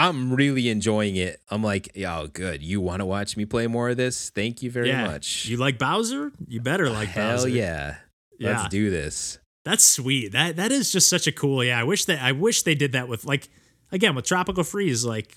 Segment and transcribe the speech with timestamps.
[0.00, 1.40] I'm really enjoying it.
[1.50, 2.62] I'm like, oh, good.
[2.62, 4.30] You want to watch me play more of this?
[4.30, 5.06] Thank you very yeah.
[5.06, 5.44] much.
[5.46, 6.32] You like Bowser?
[6.48, 7.48] You better like Hell Bowser.
[7.48, 7.96] yeah.
[8.38, 8.56] Yeah.
[8.56, 9.38] Let's do this.
[9.64, 10.32] That's sweet.
[10.32, 11.62] That that is just such a cool.
[11.62, 13.48] Yeah, I wish that I wish they did that with like
[13.92, 15.04] again with Tropical Freeze.
[15.04, 15.36] Like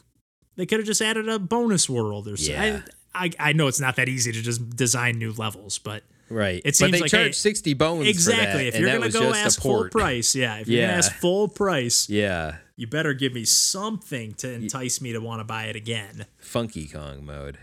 [0.56, 2.74] they could have just added a bonus world or something.
[2.74, 2.82] Yeah.
[3.14, 6.62] I, I I know it's not that easy to just design new levels, but Right.
[6.64, 8.46] It seems but they like, charge hey, 60 bones exactly.
[8.46, 10.60] for that, if you're gonna go ask full price, yeah.
[10.60, 12.56] If you're gonna ask full price, Yeah.
[12.76, 16.26] You better give me something to entice me to want to buy it again.
[16.40, 17.58] Funky Kong mode.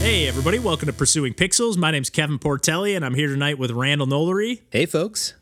[0.00, 1.76] Hey everybody, welcome to Pursuing Pixels.
[1.76, 4.60] My name's Kevin Portelli, and I'm here tonight with Randall Nolery.
[4.70, 5.34] Hey, folks.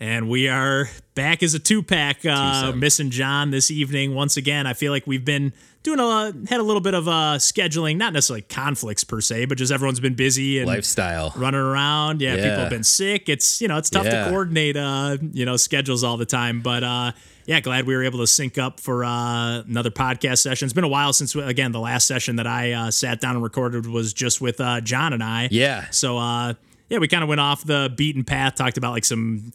[0.00, 4.64] And we are back as a two pack, uh, missing John this evening once again.
[4.64, 5.52] I feel like we've been
[5.82, 9.58] doing a had a little bit of uh, scheduling, not necessarily conflicts per se, but
[9.58, 11.32] just everyone's been busy and Lifestyle.
[11.34, 12.20] running around.
[12.22, 13.28] Yeah, people have been sick.
[13.28, 14.24] It's you know it's tough Yeah.
[14.26, 17.10] to coordinate uh, you know schedules all the time, but uh,
[17.46, 20.66] yeah, glad we were able to sync up for uh, another podcast session.
[20.66, 23.42] It's been a while since again the last session that I uh, sat down and
[23.42, 25.48] recorded was just with uh, John and I.
[25.50, 25.90] Yeah.
[25.90, 26.54] So uh,
[26.88, 29.52] yeah, we kind of went off the beaten path, talked about like some.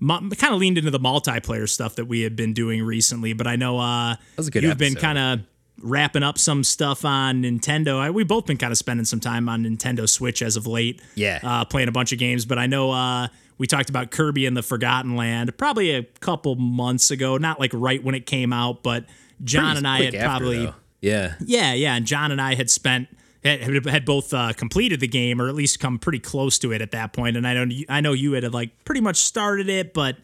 [0.00, 3.56] Kind of leaned into the multiplayer stuff that we had been doing recently, but I
[3.56, 5.40] know uh, was a good you've been kind of
[5.82, 7.98] wrapping up some stuff on Nintendo.
[7.98, 11.02] I, we've both been kind of spending some time on Nintendo Switch as of late.
[11.14, 11.40] Yeah.
[11.42, 13.28] Uh, playing a bunch of games, but I know uh,
[13.58, 17.70] we talked about Kirby and the Forgotten Land probably a couple months ago, not like
[17.74, 19.04] right when it came out, but
[19.42, 20.66] John Pretty and I had after, probably.
[20.66, 20.74] though.
[21.00, 21.34] Yeah.
[21.44, 23.08] Yeah, yeah, and John and I had spent
[23.44, 26.80] had, had both uh, completed the game or at least come pretty close to it
[26.80, 27.36] at that point.
[27.36, 30.16] And I know I know you had like pretty much started it, but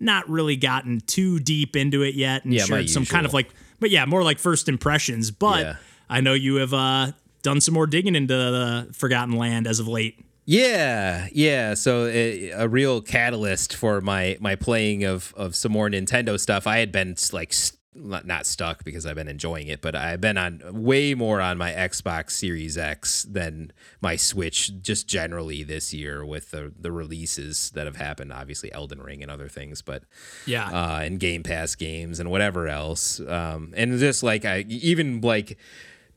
[0.00, 3.48] not really gotten too deep into it yet, and Yeah, some kind of like,
[3.80, 5.30] but yeah, more like first impressions.
[5.30, 5.76] But Yeah.
[6.08, 7.12] I know you have uh,
[7.42, 10.24] done some more digging into the Forgotten Land as of late.
[10.44, 11.74] Yeah, yeah.
[11.74, 16.66] So a, a real catalyst for my my playing of of some more Nintendo stuff.
[16.66, 17.52] I had been like
[17.94, 21.58] not, not stuck because I've been enjoying it, but I've been on way more on
[21.58, 27.70] my Xbox Series X than my Switch just generally this year with the the releases
[27.70, 28.32] that have happened.
[28.32, 30.04] Obviously, Elden Ring and other things, but
[30.46, 33.20] Yeah, uh, and Game Pass games and whatever else.
[33.20, 35.58] Um, and just like I even like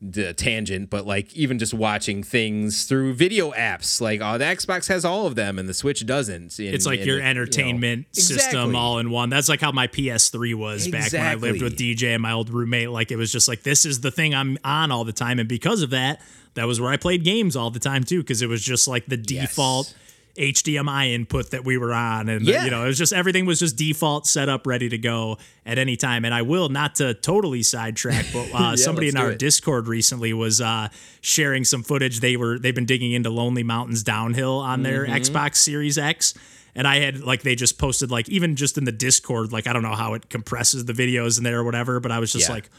[0.04, 4.00] the tangent, but like even just watching things through video apps.
[4.00, 6.58] Like oh, the Xbox has all of them and the Switch doesn't.
[6.58, 8.74] And- it's like and your it- you know, entertainment system Exactly.
[8.74, 9.30] all in one.
[9.30, 12.50] That's like how my PS3 was back when I lived with DJ and my old
[12.50, 12.90] roommate.
[12.90, 15.48] Like it was just like this is the thing I'm on all the time, and
[15.48, 16.20] because of that,
[16.54, 18.22] that was where I played games all the time too.
[18.22, 19.94] Because it was just like the default
[20.36, 22.64] HDMI input that we were on, and Yeah.
[22.64, 25.78] you know it was just everything was just default set up, ready to go at
[25.78, 26.24] any time.
[26.24, 29.38] And I will not to totally sidetrack, but uh, somebody in our it.
[29.38, 30.88] Discord recently was uh,
[31.20, 32.20] sharing some footage.
[32.20, 35.12] They were they've been digging into Lonely Mountains Downhill on their Mm-hmm.
[35.14, 36.34] Xbox Series X.
[36.74, 39.72] And I had like they just posted like even just in the Discord like I
[39.74, 42.48] don't know how it compresses the videos in there or whatever, but I was just
[42.48, 42.54] Yeah.
[42.54, 42.70] like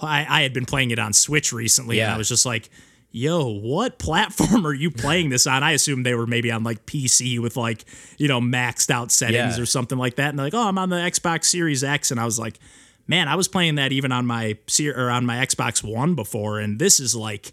[0.00, 2.68] I, I had been playing it on Switch recently and I was just like,
[3.10, 5.62] yo, what platform are you playing this on?
[5.62, 7.84] I assume they were maybe on like PC with like,
[8.18, 9.62] you know, maxed out settings Yeah.
[9.62, 10.30] or something like that.
[10.30, 12.10] And they're like, oh, I'm on the Xbox Series X.
[12.10, 12.58] And I was like,
[13.06, 14.58] man, I was playing that even on my
[14.94, 17.52] or on my Xbox One before, and this is like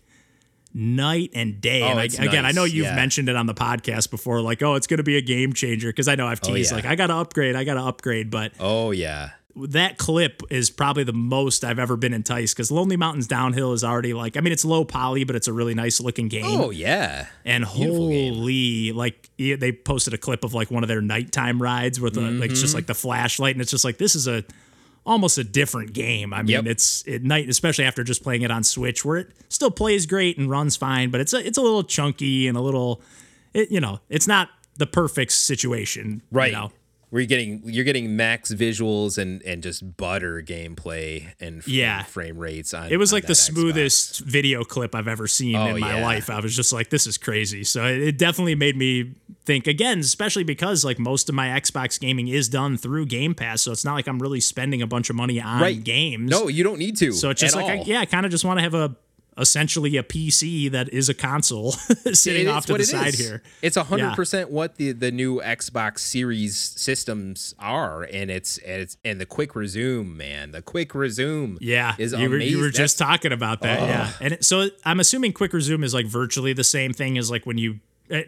[0.73, 1.81] night and day.
[1.81, 2.95] Oh, and I, again, I know you've yeah.
[2.95, 5.89] mentioned it on the podcast before, like, oh, it's going to be a game changer
[5.89, 6.75] because I know I've oh, teased yeah.
[6.75, 9.31] like I got to upgrade, I got to upgrade, but Oh yeah.
[9.57, 13.83] That clip is probably the most I've ever been enticed because Lonely Mountains Downhill is
[13.85, 16.71] already like I mean it's low poly but it's a really nice looking game Oh
[16.71, 17.27] yeah.
[17.45, 18.33] and beautiful game.
[18.33, 22.21] holy like they posted a clip of like one of their nighttime rides with a,
[22.21, 22.77] like it's just Mm-hmm.
[22.79, 24.43] like the flashlight and it's just like this is a
[25.05, 26.33] almost a different game.
[26.33, 26.65] I mean Yep.
[26.65, 30.37] it's at night especially after just playing it on Switch where it still plays great
[30.37, 33.01] and runs fine but it's a, it's a little chunky and a little
[33.53, 36.47] it, you know it's not the perfect situation Right.
[36.51, 36.71] you know
[37.11, 42.03] Where you're getting you're getting max visuals and and just butter gameplay and f- Yeah.
[42.03, 42.91] frame rates on.
[42.91, 43.51] It was on like the Xbox.
[43.53, 46.05] smoothest video clip I've ever seen Oh, in my yeah.
[46.05, 46.29] life.
[46.29, 47.63] I was just like, this is crazy.
[47.63, 49.13] So it, it definitely made me
[49.45, 53.61] think again, especially because like most of my Xbox gaming is done through Game Pass.
[53.61, 55.81] So it's not like I'm really spending a bunch of money on Right.
[55.81, 56.29] games.
[56.31, 57.11] No, you don't need to.
[57.13, 58.95] So it's just like, I, yeah, I kind of just want to have a
[59.37, 61.71] essentially a PC that is a console
[62.13, 63.19] sitting It off to the side is.
[63.19, 63.43] here.
[63.61, 68.97] It's hundred percent what the the new Xbox Series systems are, and it's and it's
[69.03, 70.51] and the quick resume, man.
[70.51, 72.77] The quick resume, Yeah, is you were, you were amazing.
[72.83, 73.79] just talking about that.
[73.81, 77.29] Yeah, and it, so I'm assuming quick resume is like virtually the same thing as
[77.29, 77.79] like when you.
[78.09, 78.23] eh,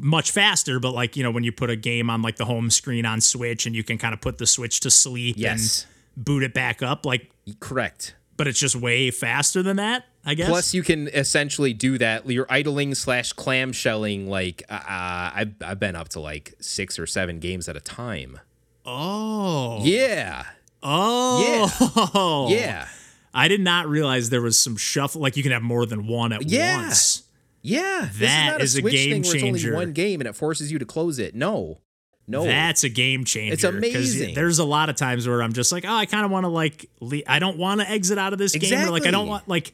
[0.00, 2.70] much faster, but like you know when you put a game on like the home
[2.70, 5.84] screen on Switch and you can kind of put the Switch to sleep Yes.
[6.16, 7.04] and boot it back up.
[7.04, 7.30] Like
[7.60, 8.14] correct.
[8.38, 10.06] but it's just way faster than that.
[10.28, 10.48] I guess.
[10.48, 12.28] Plus, you can essentially do that.
[12.28, 14.26] You're idling slash clamshelling.
[14.26, 18.40] Like uh, I've I've been up to like six or seven games at a time.
[18.84, 20.44] oh, Yeah,
[20.82, 22.56] oh, yeah.
[22.66, 22.88] Yeah.
[23.32, 25.20] I did not realize there was some shuffle.
[25.20, 26.82] Like you can have more than one at Yeah.
[26.84, 27.22] once.
[27.62, 29.68] Yeah, this That is, is a not a, game thing where it's changer.
[29.74, 31.34] only one game and it forces you to close it.
[31.34, 31.80] No,
[32.28, 32.44] no.
[32.44, 33.54] That's a game changer.
[33.54, 34.34] It's amazing.
[34.34, 36.48] There's a lot of times where I'm just like, oh, I kind of want to
[36.48, 36.88] like,
[37.26, 39.72] I don't want to exit out of this game, or like I don't want like.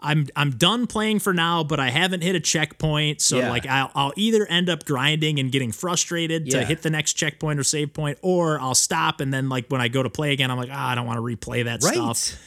[0.00, 3.50] I'm I'm done playing for now, but I haven't hit a checkpoint, so Yeah.
[3.50, 7.58] like I'll, I'll either end up grinding and getting frustrated to hit the next checkpoint
[7.58, 10.50] or save point, or I'll stop and then like when I go to play again,
[10.50, 11.94] I'm like, ah, I don't want to replay that right.
[11.94, 12.38] stuff.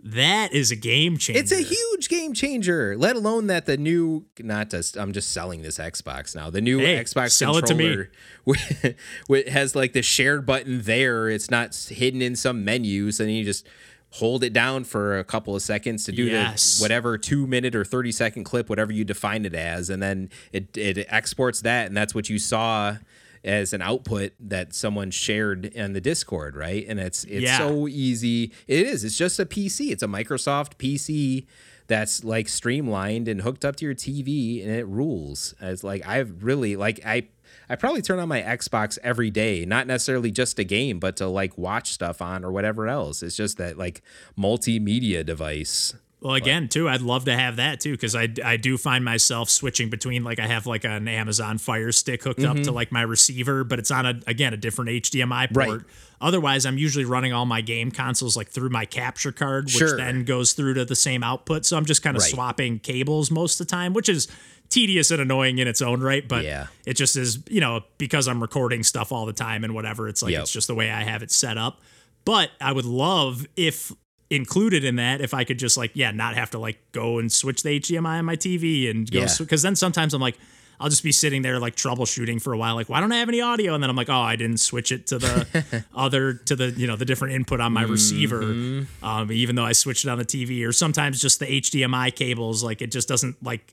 [0.00, 1.40] That is a game changer.
[1.40, 2.96] It's a huge game changer.
[2.96, 6.50] Let alone that the new not just I'm just selling this Xbox now.
[6.50, 7.84] The new Hey, Xbox sell it to me.
[7.86, 8.10] controller
[9.30, 11.28] it has like the shared button there.
[11.28, 13.66] It's not hidden in some menus, and you just
[14.16, 16.78] hold it down for a couple of seconds to do Yes.
[16.78, 20.30] the whatever two minute or 30 second clip, whatever you define it as, and then
[20.52, 22.96] it it exports that, and that's what you saw
[23.44, 26.84] as an output that someone shared in the Discord, right?
[26.88, 27.58] And it's it's Yeah.
[27.58, 28.52] so easy.
[28.66, 29.04] It is.
[29.04, 29.90] It's just a PC.
[29.92, 31.46] It's a Microsoft PC
[31.86, 35.54] that's like streamlined and hooked up to your TV, and it rules.
[35.60, 37.28] It's like I've really like I.
[37.68, 41.26] I probably turn on my Xbox every day, not necessarily just a game, but to
[41.26, 43.22] like watch stuff on or whatever else.
[43.22, 44.02] It's just that like
[44.38, 45.94] multimedia device.
[46.20, 49.50] Well, again, too, I'd love to have that too because I, I do find myself
[49.50, 53.02] switching between like I have like an Amazon Fire Stick hooked up to like my
[53.02, 55.66] receiver, but it's on a again a different HDMI port.
[55.66, 55.72] Mm-hmm.
[55.76, 55.80] Right.
[56.18, 59.98] Otherwise, I'm usually running all my game consoles like through my capture card, which Sure.
[59.98, 61.66] then goes through to the same output.
[61.66, 62.30] So I'm just kind of Right.
[62.30, 64.26] swapping cables most of the time, which is
[64.68, 66.26] tedious and annoying in its own right.
[66.26, 66.66] But Yeah.
[66.84, 70.08] it just is, you know, because I'm recording stuff all the time and whatever.
[70.08, 70.42] It's like Yep.
[70.42, 71.80] it's just the way I have it set up.
[72.24, 73.92] But I would love if
[74.28, 77.30] included in that if I could just like yeah not have to like go and
[77.30, 79.28] switch the HDMI on my TV and go Yeah.
[79.38, 80.36] because then sometimes I'm like
[80.80, 83.28] I'll just be sitting there like troubleshooting for a while like why don't I have
[83.28, 86.56] any audio and then I'm like oh I didn't switch it to the other to
[86.56, 89.04] the you know the different input on my receiver Mm-hmm.
[89.04, 92.64] um, even though I switched it on the TV or sometimes just the HDMI cables
[92.64, 93.72] like it just doesn't like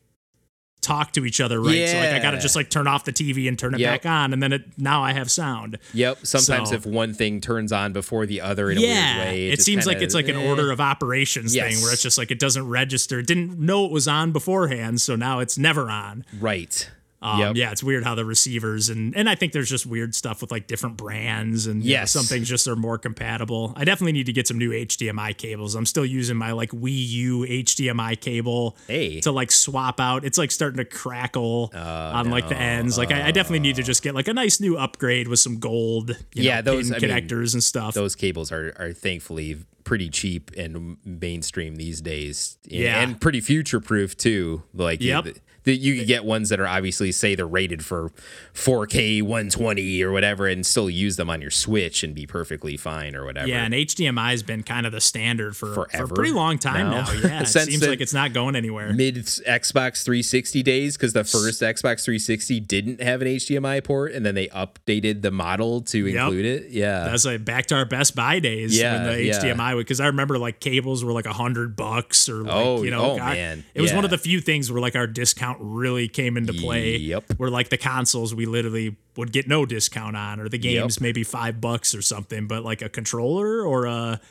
[0.83, 3.47] talk to each other right so like I gotta just like turn off the TV
[3.47, 4.03] and turn it Yep.
[4.03, 6.19] back on and then it now I have sound Yep.
[6.25, 9.47] Sometimes So- if one thing turns on before the other in yeah, a weird way,
[9.47, 12.17] it, just seems like kinda, it's like an order of operations thing where it's just
[12.17, 13.19] like it doesn't register.
[13.19, 16.25] It didn't know it was on beforehand, so now it's never on.
[16.39, 16.89] Right.
[17.23, 17.55] Um, Yep.
[17.55, 20.51] Yeah, it's weird how the receivers and and I think there's just weird stuff with
[20.51, 23.73] like different brands and you know, some things just are more compatible.
[23.77, 25.75] I definitely need to get some new HDMI cables.
[25.75, 29.21] I'm still using my like Wii U HDMI cable Hey.
[29.21, 30.25] to like swap out.
[30.25, 32.97] It's like starting to crackle Oh, on like the ends.
[32.97, 35.59] Like I, I definitely need to just get like a nice new upgrade with some
[35.59, 37.93] gold, you Yeah, know, those- I mean, connectors and stuff.
[37.93, 42.57] Those cables are are thankfully pretty cheap and mainstream these days.
[42.65, 43.01] And- Yeah.
[43.01, 44.63] And pretty future proof too.
[44.73, 45.21] Like you-
[45.63, 48.11] The, you could get ones that are obviously say they're rated for
[48.53, 53.15] 4K 120 or whatever and still use them on your Switch and be perfectly fine
[53.15, 53.47] or whatever.
[53.47, 56.57] Yeah, and HDMI has been kind of the standard for, for Forever a pretty long
[56.57, 57.03] time now.
[57.03, 57.11] now.
[57.23, 58.91] Yeah, it seems like it's not going anywhere.
[58.93, 64.25] mid Xbox 360 days because the first Xbox 360 didn't have an HDMI port and
[64.25, 66.23] then they updated the model to Yep.
[66.23, 66.71] include it.
[66.71, 67.05] Yeah.
[67.05, 69.39] That's like back to our Best Buy days Yeah, when the yeah.
[69.39, 72.91] HDMI because I remember like cables were like a hundred bucks or like Oh, you
[72.91, 73.63] know oh, God, man.
[73.73, 76.97] it was one of the few things where like our discount really came into play.
[76.97, 77.33] Yep.
[77.37, 81.23] Where like the consoles we literally would get no discount on or the games maybe
[81.23, 84.21] five bucks or something, but like a controller or a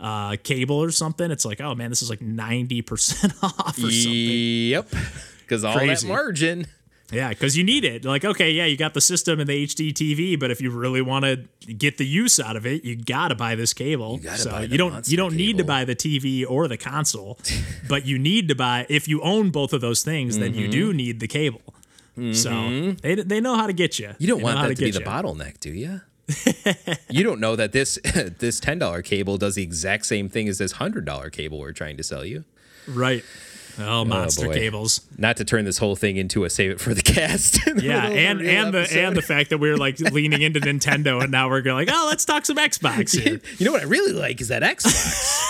[0.00, 3.90] uh, cable or something, it's like oh man, this is like ninety percent off or
[3.90, 3.90] something.
[3.90, 4.88] Yep.
[5.40, 6.06] Because all Crazy.
[6.06, 6.66] that margin.
[7.12, 8.04] Yeah, because you need it.
[8.04, 11.02] Like, okay, yeah, you got the system and the HD TV, but if you really
[11.02, 11.36] want to
[11.74, 14.16] get the use out of it, you gotta buy this cable.
[14.16, 17.38] gotta so you don't you don't need to buy the TV or the console,
[17.88, 20.70] but you need to buy if you own both of those things, then you Mm-hmm.
[20.70, 21.60] do need the cable.
[22.32, 24.12] So they, they know how to get you.
[24.18, 26.00] You don't They want that to be get the bottleneck, do you?
[27.10, 27.98] you don't know that this
[28.38, 31.72] this ten dollar cable does the exact same thing as this hundred dollar cable we're
[31.72, 32.44] trying to sell you.
[32.86, 33.24] right?
[33.78, 34.54] Oh, monster boy.
[34.54, 35.00] cables.
[35.16, 37.58] Not to turn this whole thing into a save it for the cast.
[37.82, 41.30] Yeah, and and the and the fact that we are like leaning into Nintendo, and
[41.32, 43.40] now we're going like, oh, let's talk some Xbox here.
[43.58, 45.40] you know what I really like is that Xbox.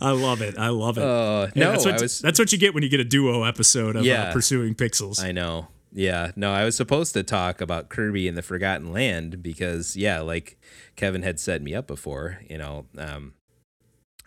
[0.00, 0.58] I love it.
[0.58, 1.04] I love it.
[1.04, 2.18] Uh, Yeah, no, that's what, I was.
[2.20, 4.24] that's what you get when you get a duo episode of Yeah.
[4.24, 5.22] uh, pursuing pixels.
[5.22, 5.68] I know.
[5.92, 10.20] Yeah, no, I was supposed to talk about Kirby and the Forgotten Land because, yeah,
[10.20, 10.58] like
[10.96, 13.34] Kevin had set me up before, you know, um,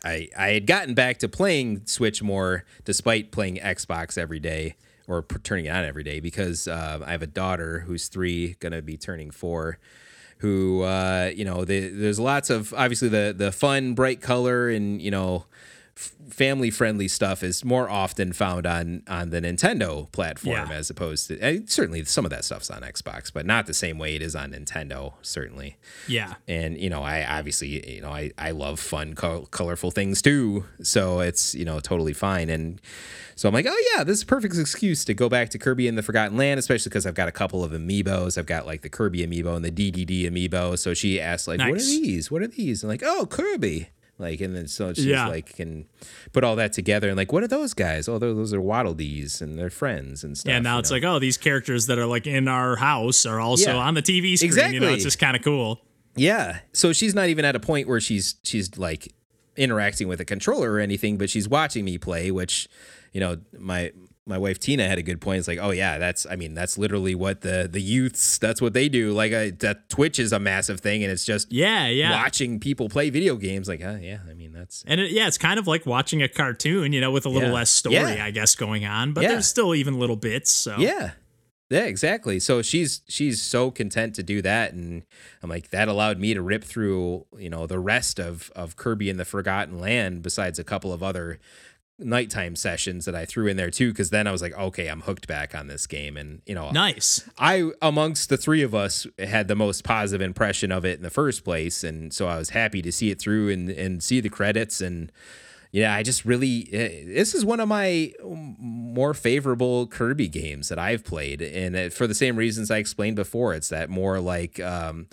[0.04, 4.76] I I had gotten back to playing Switch more despite playing Xbox every day
[5.08, 8.56] or p- turning it on every day because uh, I have a daughter who's three,
[8.60, 9.80] gonna be turning four
[10.44, 15.02] who uh, you know the, there's lots of obviously the the fun bright color and
[15.02, 15.46] you know
[15.96, 20.76] family friendly stuff is more often found on on the Nintendo platform Yeah.
[20.76, 23.98] as opposed to eh, certainly some of that stuff's on Xbox, but not the same
[24.00, 25.78] way it is on Nintendo certainly.
[26.08, 26.34] Yeah.
[26.48, 30.66] And you know, I obviously you know I I love fun col- colorful things too,
[30.82, 32.82] so it's you know totally fine and.
[33.36, 35.88] So I'm like, oh yeah, this is a perfect excuse to go back to Kirby
[35.88, 38.38] in the Forgotten Land, especially because I've got a couple of amiibos.
[38.38, 40.78] I've got like the Kirby amiibo and the Dedede amiibo.
[40.78, 42.30] So she asked like, what are these?
[42.30, 42.84] What are these?
[42.84, 43.90] And like, oh Kirby.
[44.20, 45.28] Like and then so she's Yeah.
[45.28, 45.86] like can
[46.34, 48.08] put all that together and like what are those guys?
[48.08, 50.50] Oh, those, are Waddle Dees and they're friends and stuff.
[50.52, 50.96] Yeah, now it's know?
[50.98, 53.78] like, oh, these characters that are like in our house are also Yeah.
[53.78, 54.74] on the TV screen.
[54.74, 55.82] You know, it's just kind of cool.
[56.16, 56.60] Yeah.
[56.74, 59.12] So she's not even at a point where she's she's like
[59.58, 62.68] interacting with a controller or anything, but she's watching me play, which,
[63.14, 63.92] you know, my
[64.26, 65.40] my wife Tina had a good point.
[65.40, 68.74] It's like, oh yeah, that's I mean, that's literally what the the youths that's what
[68.74, 69.12] they do.
[69.12, 72.12] Like I, that Twitch is a massive thing and it's just Yeah, yeah.
[72.12, 75.38] watching people play video games like, uh, yeah, I mean, that's And it, yeah, it's
[75.38, 77.56] kind of like watching a cartoon, you know, with a little Yeah.
[77.56, 78.24] less story, Yeah.
[78.26, 79.12] I guess, going on.
[79.14, 79.30] But Yeah.
[79.30, 80.52] there's still even little bits.
[80.52, 81.12] So Yeah.
[81.70, 82.40] Yeah, exactly.
[82.40, 85.04] So she's she's so content to do that and
[85.42, 89.10] I'm like that allowed me to rip through, you know, the rest of of Kirby
[89.10, 91.40] and the Forgotten Land besides a couple of other
[92.00, 95.02] nighttime sessions that I threw in there too cuz then I was like, okay, I'm
[95.02, 96.18] hooked back on this game.
[96.18, 97.28] And, you know, nice.
[97.38, 101.10] I amongst the three of us had the most positive impression of it in the
[101.10, 101.84] first place.
[101.84, 104.82] And so I was happy to see it through and and see the credits.
[104.82, 105.12] And
[105.72, 110.80] yeah, I just really eh, this is one of my more favorable Kirby games that
[110.80, 111.42] I've played.
[111.42, 115.08] And it, for the same reasons I explained before it's that more like um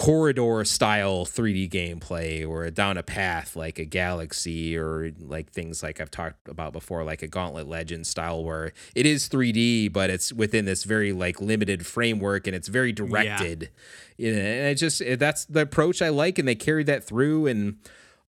[0.00, 6.00] corridor style 3D gameplay or down a path like a galaxy or like things like
[6.00, 10.32] I've talked about before like a Gauntlet Legend style where it is 3D but it's
[10.32, 13.68] within this very like limited framework and it's very directed.
[14.16, 14.30] Yeah.
[14.30, 14.38] And
[14.68, 17.76] it just that's the approach I like and they carried that through and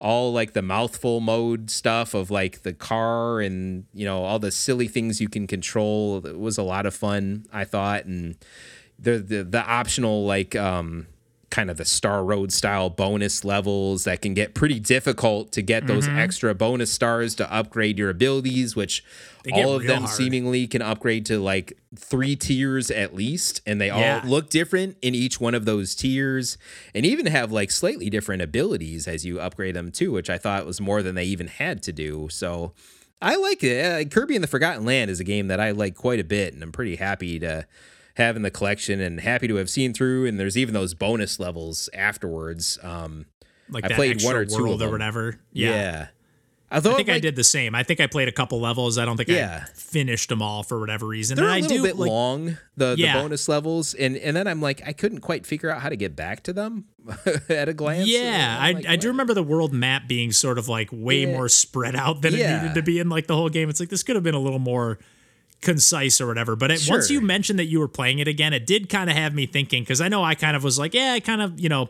[0.01, 4.51] all like the mouthful mode stuff of like the car and you know all the
[4.51, 8.35] silly things you can control it was a lot of fun I thought and
[8.99, 11.07] the the, the optional like um
[11.51, 15.87] kind of the Star Road style bonus levels that can get pretty difficult to get
[15.89, 19.03] those extra bonus stars to upgrade your abilities, which
[19.53, 20.15] all of them hard.
[20.15, 23.63] seemingly can upgrade to like three tiers at least.
[23.67, 24.21] And they Yeah.
[24.23, 26.57] all look different in each one of those tiers
[26.95, 30.67] and even have like slightly different abilities as you upgrade them too, which I thought
[30.67, 32.29] was more than they even had to do.
[32.31, 32.75] So
[33.21, 33.85] I like it.
[33.85, 36.55] Uh, Kirby and the Forgotten Land is a game that I like quite a bit,
[36.55, 37.67] and I'm pretty happy to
[38.21, 40.27] have in the collection and happy to have seen through.
[40.27, 42.79] And there's even those bonus levels afterwards.
[42.83, 43.27] Um,
[43.69, 45.41] Like I that played one or two world of or whatever.
[45.53, 45.71] yeah.
[45.71, 46.07] Yeah.
[46.73, 47.75] Although I think I did the same.
[47.75, 48.97] I think I played a couple levels.
[48.97, 49.65] I don't think Yeah.
[49.67, 51.35] I finished them all for whatever reason.
[51.35, 53.15] They're and a I little do bit like long, the, Yeah.
[53.17, 55.97] the bonus levels, and and then I'm like, I couldn't quite figure out how to
[55.97, 56.85] get back to them
[57.49, 58.09] at a glance.
[58.09, 61.33] Yeah, I'm like, I do remember the world map being sort of like way Yeah.
[61.33, 63.69] more spread out than it needed to be in like the whole game.
[63.69, 65.01] It's like this could have been a little more
[65.61, 66.57] concise or whatever.
[66.57, 69.17] But it, once you mentioned that you were playing it again, it did kind of
[69.17, 71.61] have me thinking because I know I kind of was like, yeah, I kind of
[71.61, 71.89] you know.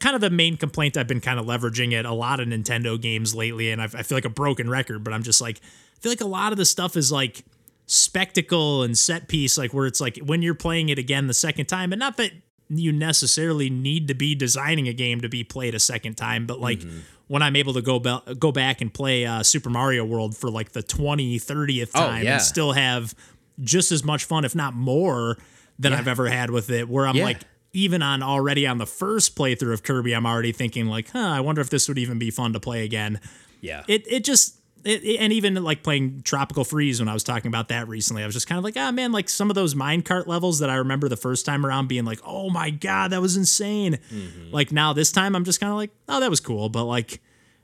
[0.00, 3.00] Kind of the main complaint I've been kind of leveraging at a lot of Nintendo
[3.00, 5.60] games lately, and I've, I feel like a broken record, but I'm just like,
[5.96, 7.42] I feel like a lot of the stuff is like
[7.86, 11.66] spectacle and set piece, like where it's like when you're playing it again the second
[11.66, 12.32] time, and not that
[12.68, 16.60] you necessarily need to be designing a game to be played a second time, but
[16.60, 16.98] like Mm-hmm.
[17.28, 20.50] When I'm able to go be- go back and play uh, Super Mario World for
[20.50, 22.32] like the 20, 30th Oh, time yeah.
[22.34, 23.14] and still have
[23.60, 25.38] just as much fun, if not more,
[25.78, 25.98] than Yeah.
[25.98, 27.24] I've ever had with it, where I'm Yeah.
[27.24, 27.40] like,
[27.72, 31.40] even on already on the first playthrough of Kirby, I'm already thinking like, huh, I
[31.40, 33.18] wonder if this would even be fun to play again
[33.62, 33.82] Yeah.
[33.88, 37.48] it it just it, it- and even like playing Tropical Freeze when I was talking
[37.48, 39.74] about that recently, I was just kind of like, ah man, like some of those
[39.74, 43.20] minecart levels that I remember the first time around being like, oh my god, that
[43.20, 43.98] was insane.
[44.12, 44.52] Mm-hmm.
[44.52, 47.20] Like now this time I'm just kind of like, oh that was cool, but like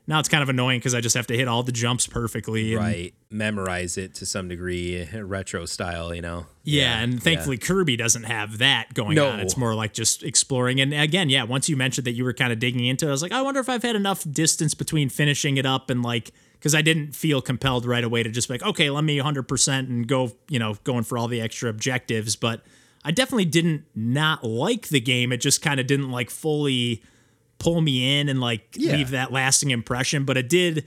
[0.07, 2.73] now it's kind of annoying because I just have to hit all the jumps perfectly.
[2.73, 3.13] And, right.
[3.29, 6.47] Memorize it to some degree, retro style, you know.
[6.63, 9.29] Yeah, and thankfully Kirby doesn't have that going No.
[9.29, 9.39] on.
[9.39, 10.81] It's more like just exploring.
[10.81, 13.11] And again, yeah, once you mentioned that you were kind of digging into it, I
[13.11, 16.31] was like, I wonder if I've had enough distance between finishing it up and like
[16.59, 19.79] because I didn't feel compelled right away to just be like, okay, let me 100%
[19.79, 22.35] and go, you know, going for all the extra objectives.
[22.35, 22.61] But
[23.03, 25.31] I definitely didn't not like the game.
[25.31, 27.01] It just kind of didn't like fully
[27.59, 28.93] pull me in and like Yeah.
[28.97, 30.25] leave that lasting impression.
[30.25, 30.85] But it did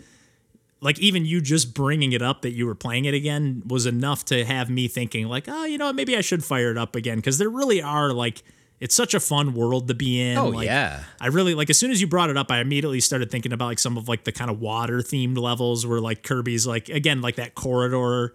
[0.81, 4.25] like even you just bringing it up that you were playing it again was enough
[4.27, 6.97] to have me thinking like oh you know what maybe i should fire it up
[6.97, 8.43] again because there really are like
[8.83, 11.05] it's such a fun world to be in Oh like, yeah.
[11.21, 13.67] i really like as soon as you brought it up i immediately started thinking about
[13.67, 17.21] like some of like the kind of water themed levels where like kirby's like again
[17.23, 18.35] like that corridor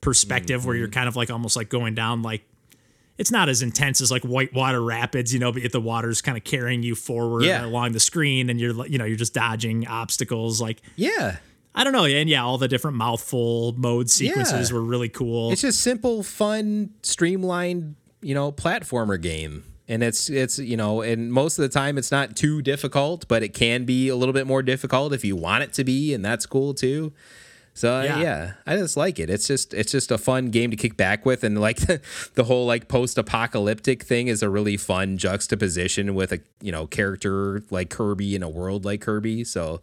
[0.00, 0.80] perspective where Mm-hmm.
[0.80, 2.42] you're kind of like almost like going down like
[3.18, 6.44] it's not as intense as like whitewater rapids, you know, but the water's kind of
[6.44, 7.66] carrying you forward Yeah.
[7.66, 11.38] along the screen and you're you know, you're just dodging obstacles like Yeah.
[11.74, 14.76] I don't know, and yeah, all the different mouthful mode sequences Yeah.
[14.76, 15.50] were really cool.
[15.50, 19.64] It's just simple, fun, streamlined, you know, platformer game.
[19.88, 23.42] And it's it's you know, and most of the time it's not too difficult, but
[23.42, 26.22] it can be a little bit more difficult if you want it to be, and
[26.24, 27.12] that's cool too.
[27.72, 28.20] So uh, Yeah.
[28.20, 28.52] yeah.
[28.66, 29.30] I just like it.
[29.30, 31.78] It's just it's just a fun game to kick back with, and like
[32.34, 37.62] the whole like post-apocalyptic thing is a really fun juxtaposition with a you know character
[37.70, 39.44] like Kirby in a world like Kirby.
[39.44, 39.80] So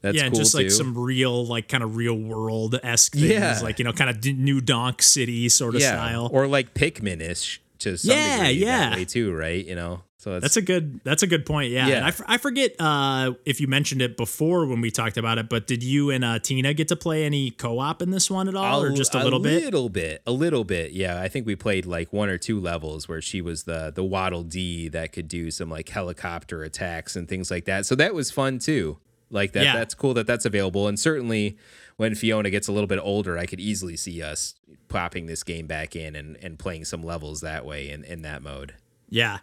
[0.00, 0.58] that's yeah, cool just too.
[0.58, 3.60] like some real, like kind of real world esque things, Yeah.
[3.62, 6.28] like you know, kind of d- New Donk City sort of yeah, style.
[6.32, 8.90] or like Pikmin-ish to some Yeah, degree yeah.
[8.90, 9.64] that way too, right?
[9.64, 11.00] You know, so it's, That's a good.
[11.04, 11.70] That's a good point.
[11.72, 12.04] Yeah, Yeah.
[12.04, 15.48] I, f- I forget uh, if you mentioned it before when we talked about it,
[15.48, 18.54] but did you and uh, Tina get to play any co-op in this one at
[18.54, 19.64] all, or just a little bit?
[19.64, 20.92] little bit, a little bit.
[20.92, 24.04] Yeah, I think we played like one or two levels where she was the the
[24.04, 27.86] Waddle Dee that could do some like helicopter attacks and things like that.
[27.86, 28.98] So that was fun too.
[29.30, 29.76] Like that, Yeah.
[29.76, 30.86] that's cool that that's available.
[30.88, 31.56] And certainly,
[31.96, 34.54] when Fiona gets a little bit older, I could easily see us
[34.88, 38.42] popping this game back in and, and playing some levels that way in, in that
[38.42, 38.74] mode.
[39.08, 39.38] Yeah.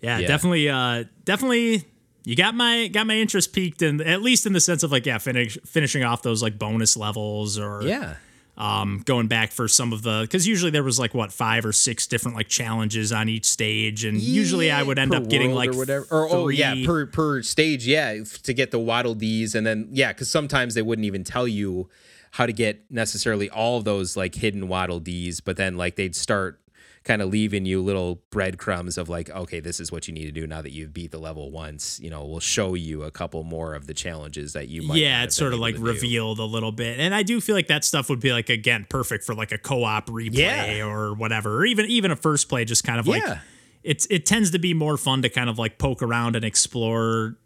[0.00, 0.26] yeah, Yeah.
[0.26, 0.68] definitely.
[0.68, 1.84] Uh, definitely.
[2.24, 5.06] You got my got my interest peaked, in at least in the sense of like
[5.06, 8.16] yeah, finish, finishing off those like bonus levels or Yeah,
[8.58, 11.72] um, going back for some of the because usually there was like what five or
[11.72, 15.70] six different like challenges on each stage, and usually I would end up getting like
[15.70, 16.06] or whatever.
[16.10, 20.12] Or oh yeah, per per stage, yeah, to get the waddle dees, and then yeah,
[20.12, 21.88] because sometimes they wouldn't even tell you
[22.32, 26.16] how to get necessarily all of those like hidden waddle dees, but then like they'd
[26.16, 26.60] start
[27.06, 30.32] kind of leaving you little breadcrumbs of like, okay, this is what you need to
[30.32, 31.98] do now that you've beat the level once.
[32.00, 34.98] You know, we'll show you a couple more of the challenges that you might.
[34.98, 35.86] yeah, it's sort of like to do.
[35.86, 38.86] revealed a little bit, and I do feel like that stuff would be like again
[38.90, 40.84] perfect for like a co-op replay Yeah.
[40.86, 43.38] or whatever, or even even a first play, just kind of like Yeah.
[43.84, 47.36] it's it tends to be more fun to kind of like poke around and explore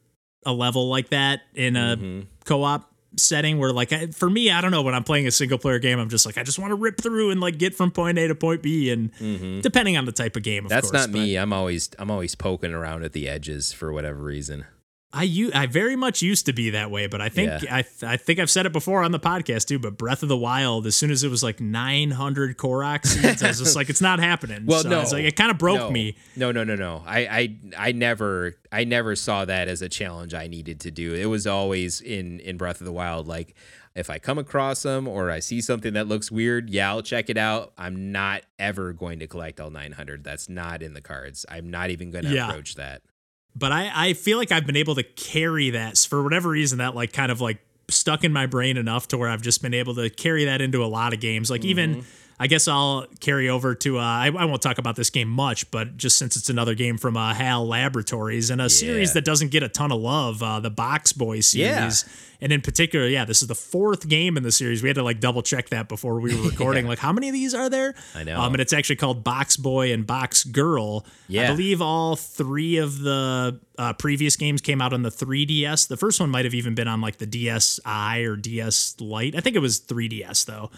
[0.47, 2.21] a level like that in a Mm-hmm.
[2.47, 5.59] co-op setting where like I, for me I don't know when I'm playing a single
[5.59, 7.91] player game I'm just like I just want to rip through and like get from
[7.91, 9.11] point A to point B and
[9.63, 10.77] depending on the type of game of Mm-hmm.
[10.77, 11.37] That's course not me.
[11.37, 14.65] I'm always I'm always poking around at the edges for whatever reason.
[15.13, 17.75] I u- I very much used to be that way but I think Yeah.
[17.79, 20.29] I th- I think I've said it before on the podcast too but Breath of
[20.29, 23.91] the Wild as soon as it was like 900 Korok seeds I was just like
[23.91, 25.91] it's not happening Well, So no, it's like it kind of broke no.
[25.91, 27.03] me No, no, no, no.
[27.07, 27.57] I, I,
[27.89, 31.15] I never, I never saw that as a challenge I needed to do.
[31.15, 33.27] It was always in in Breath of the Wild.
[33.27, 33.55] Like,
[33.97, 37.29] if I come across them or I see something that looks weird, yeah, I'll check
[37.29, 37.73] it out.
[37.77, 40.23] I'm not ever going to collect all 900.
[40.23, 41.45] That's not in the cards.
[41.49, 42.49] I'm not even going to Yeah.
[42.49, 43.03] approach that.
[43.55, 46.95] But I, I feel like I've been able to carry that for whatever reason that
[46.95, 47.59] like kind of like
[47.89, 50.85] stuck in my brain enough to where I've just been able to carry that into
[50.85, 51.51] a lot of games.
[51.51, 52.01] Like even mm-hmm.
[52.43, 55.71] I guess I'll carry over to uh, I, I won't talk about this game much,
[55.71, 59.51] but just since it's another game from uh, HAL Laboratories and a series that doesn't
[59.51, 62.07] get a ton of love, uh, the Box Boy series.
[62.41, 64.83] And in particular, yeah, this is the fourth game in the series.
[64.83, 66.87] We had to like double check that before we were recording.
[66.87, 67.95] Like, how many of these are there?
[68.15, 68.41] I know.
[68.41, 71.05] Um, and it's actually called Box Boy and Box Girl.
[71.29, 71.43] Yeah.
[71.43, 75.89] I believe all three of the uh, previous games came out on the 3DS.
[75.89, 79.37] The first one might have even been on like the DSi or DS Lite.
[79.37, 80.71] I think it was 3DS though.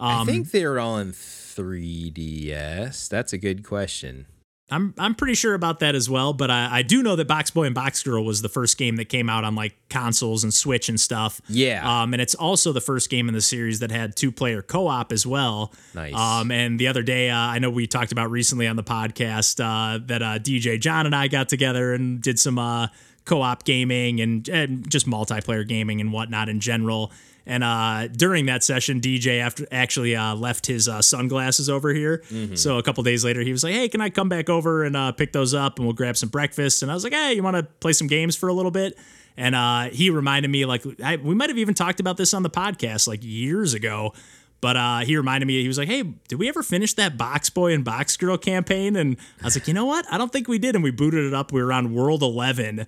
[0.00, 3.08] I Um, think they're all in 3DS.
[3.08, 4.26] That's a good question.
[4.72, 7.50] I'm I'm pretty sure about that as well, but I, I do know that Box
[7.50, 10.54] Boy and Box Girl was the first game that came out on like consoles and
[10.54, 11.40] Switch and stuff.
[11.48, 12.02] Yeah.
[12.02, 14.86] Um, and it's also the first game in the series that had two player co
[14.86, 15.72] op as well.
[15.92, 16.14] Nice.
[16.14, 19.58] Um, and the other day, uh, I know we talked about recently on the podcast
[19.58, 22.86] uh, that uh, DJ John and I got together and did some uh,
[23.24, 27.10] co op gaming and, and just multiplayer gaming and whatnot in general.
[27.50, 32.22] And uh, during that session, DJ after actually uh, left his uh, sunglasses over here.
[32.54, 34.96] So a couple days later, he was like, "Hey, can I come back over and
[34.96, 37.42] uh, pick those up and we'll grab some breakfast?" And I was like, "Hey, you
[37.42, 38.96] want to play some games for a little bit?"
[39.36, 42.44] And uh, he reminded me, like, I, we might have even talked about this on
[42.44, 44.12] the podcast like years ago.
[44.60, 47.48] But uh, he reminded me, he was like, hey, did we ever finish that Box
[47.48, 48.94] Boy and Box Girl campaign?
[48.94, 50.04] And I was like, you know what?
[50.12, 50.74] I don't think we did.
[50.74, 51.50] And we booted it up.
[51.50, 52.86] We were on World 11 uh,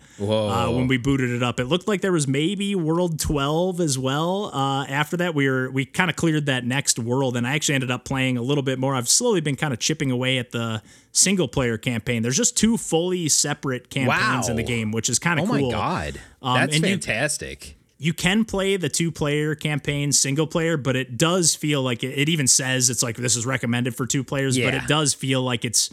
[0.68, 1.58] when we booted it up.
[1.58, 4.50] It looked like there was maybe World 12 as well.
[4.54, 7.38] Uh, after that, we were we kind of cleared that next world.
[7.38, 8.94] And I actually ended up playing a little bit more.
[8.94, 10.82] I've slowly been kind of chipping away at the
[11.12, 12.22] single player campaign.
[12.22, 15.52] There's just two fully separate campaigns in the game, which is kind of oh of
[15.54, 15.70] my cool.
[15.70, 16.20] God.
[16.42, 17.76] Um, That's and you- fantastic.
[18.02, 22.18] You can play the two player campaign single player, but it does feel like it,
[22.18, 25.40] it even says it's like this is recommended for two players, but it does feel
[25.40, 25.88] like it's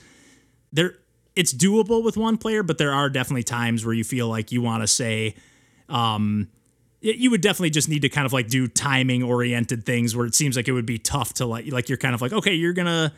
[0.74, 0.96] there
[1.36, 4.60] it's doable with one player, but there are definitely times where you feel like you
[4.60, 5.36] want to say
[5.88, 6.48] um
[7.02, 10.34] you would definitely just need to kind of like do timing oriented things where it
[10.34, 12.74] seems like it would be tough to like like you're kind of like okay you're
[12.74, 13.14] gonna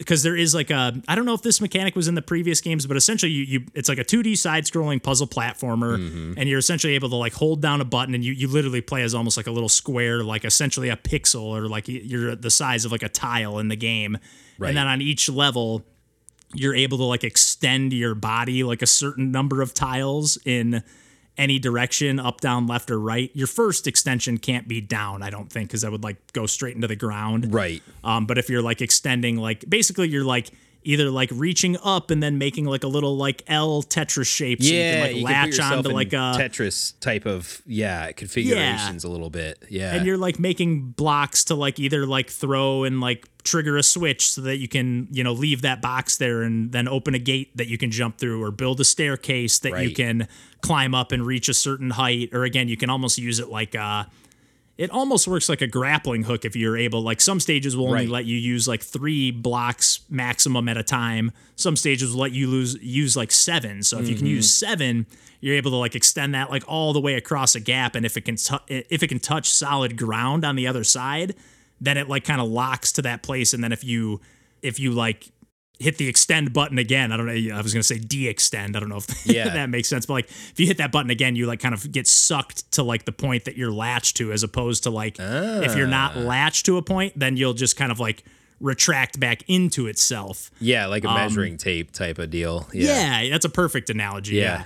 [0.00, 2.60] because there is like a I don't know if this mechanic was in the previous
[2.60, 6.32] games, but essentially you, you it's like a 2D side scrolling puzzle platformer, Mm-hmm.
[6.38, 9.02] and you're essentially able to like hold down a button and you you literally play
[9.02, 12.84] as almost like a little square, like essentially a pixel or like you're the size
[12.84, 14.18] of like a tile in the game,
[14.58, 14.68] Right.
[14.70, 15.84] and then on each level
[16.54, 20.82] you're able to like extend your body like a certain number of tiles in
[21.38, 25.50] any direction up down left or right your first extension can't be down i don't
[25.50, 27.82] think because that would like go straight into the ground Right.
[28.04, 30.50] um, but if you're like extending, like basically you're like
[30.82, 34.72] either like reaching up and then making like a little like L Tetris shape, so
[34.72, 39.04] Yeah, you can like you latch yourself onto like a Tetris type of yeah configurations
[39.04, 39.62] a little bit.
[39.68, 39.94] Yeah.
[39.94, 44.28] and you're like making blocks to like either like throw and like trigger a switch
[44.30, 47.56] so that you can you know leave that box there and then open a gate
[47.56, 50.28] that you can jump through or build a staircase that you can
[50.60, 53.74] climb up and reach a certain height or again you can almost use it like
[53.74, 54.04] uh
[54.80, 58.00] it almost works like a grappling hook if you're able like some stages will only
[58.06, 58.08] Right.
[58.08, 62.48] let you use like three blocks maximum at a time some stages will let you
[62.48, 64.36] lose use like seven so if you can Mm-hmm.
[64.36, 65.06] use seven
[65.42, 68.16] you're able to like extend that like all the way across a gap and if
[68.16, 71.34] it can tu- if it can touch solid ground on the other side
[71.80, 74.20] then it like kind of locks to that place and then if you
[74.62, 75.28] if you like
[75.80, 78.80] hit the extend button again i don't know i was going to say de-extend i
[78.80, 79.48] don't know if Yeah.
[79.48, 81.90] that makes sense but like if you hit that button again you like kind of
[81.90, 85.74] get sucked to like the point that you're latched to as opposed to like if
[85.76, 86.20] you're not Ah.
[86.20, 88.22] latched to a point then you'll just kind of like
[88.60, 92.68] retract back into itself yeah, like a measuring tape type of deal.
[92.74, 92.90] Yeah.
[93.18, 94.36] um, yeah, that's a perfect analogy.
[94.36, 94.42] Yeah.
[94.42, 94.64] Yeah.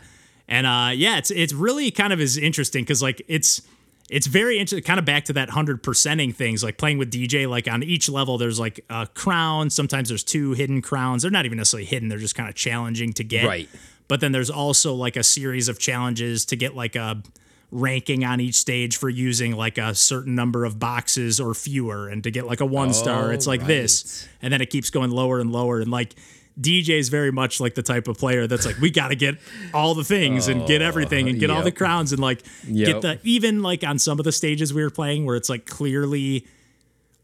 [0.48, 3.62] And uh yeah, it's it's really kind of is interesting cuz like it's
[4.10, 7.48] it's very interesting kind of back to that 100 percenting things like playing with DJ
[7.48, 11.22] like on each level there's like a crown, sometimes there's two hidden crowns.
[11.22, 13.46] They're not even necessarily hidden, they're just kind of challenging to get.
[13.46, 13.68] Right.
[14.06, 17.22] But then there's also like a series of challenges to get like a
[17.70, 22.22] ranking on each stage for using like a certain number of boxes or fewer and
[22.22, 25.40] to get like a one star it's like this and then it keeps going lower
[25.40, 26.14] and lower and like
[26.60, 29.36] DJ is very much like the type of player that's like we got to get
[29.72, 33.18] all the things and get everything and get all the crowns and like get the
[33.24, 36.46] even like on some of the stages we were playing where it's like clearly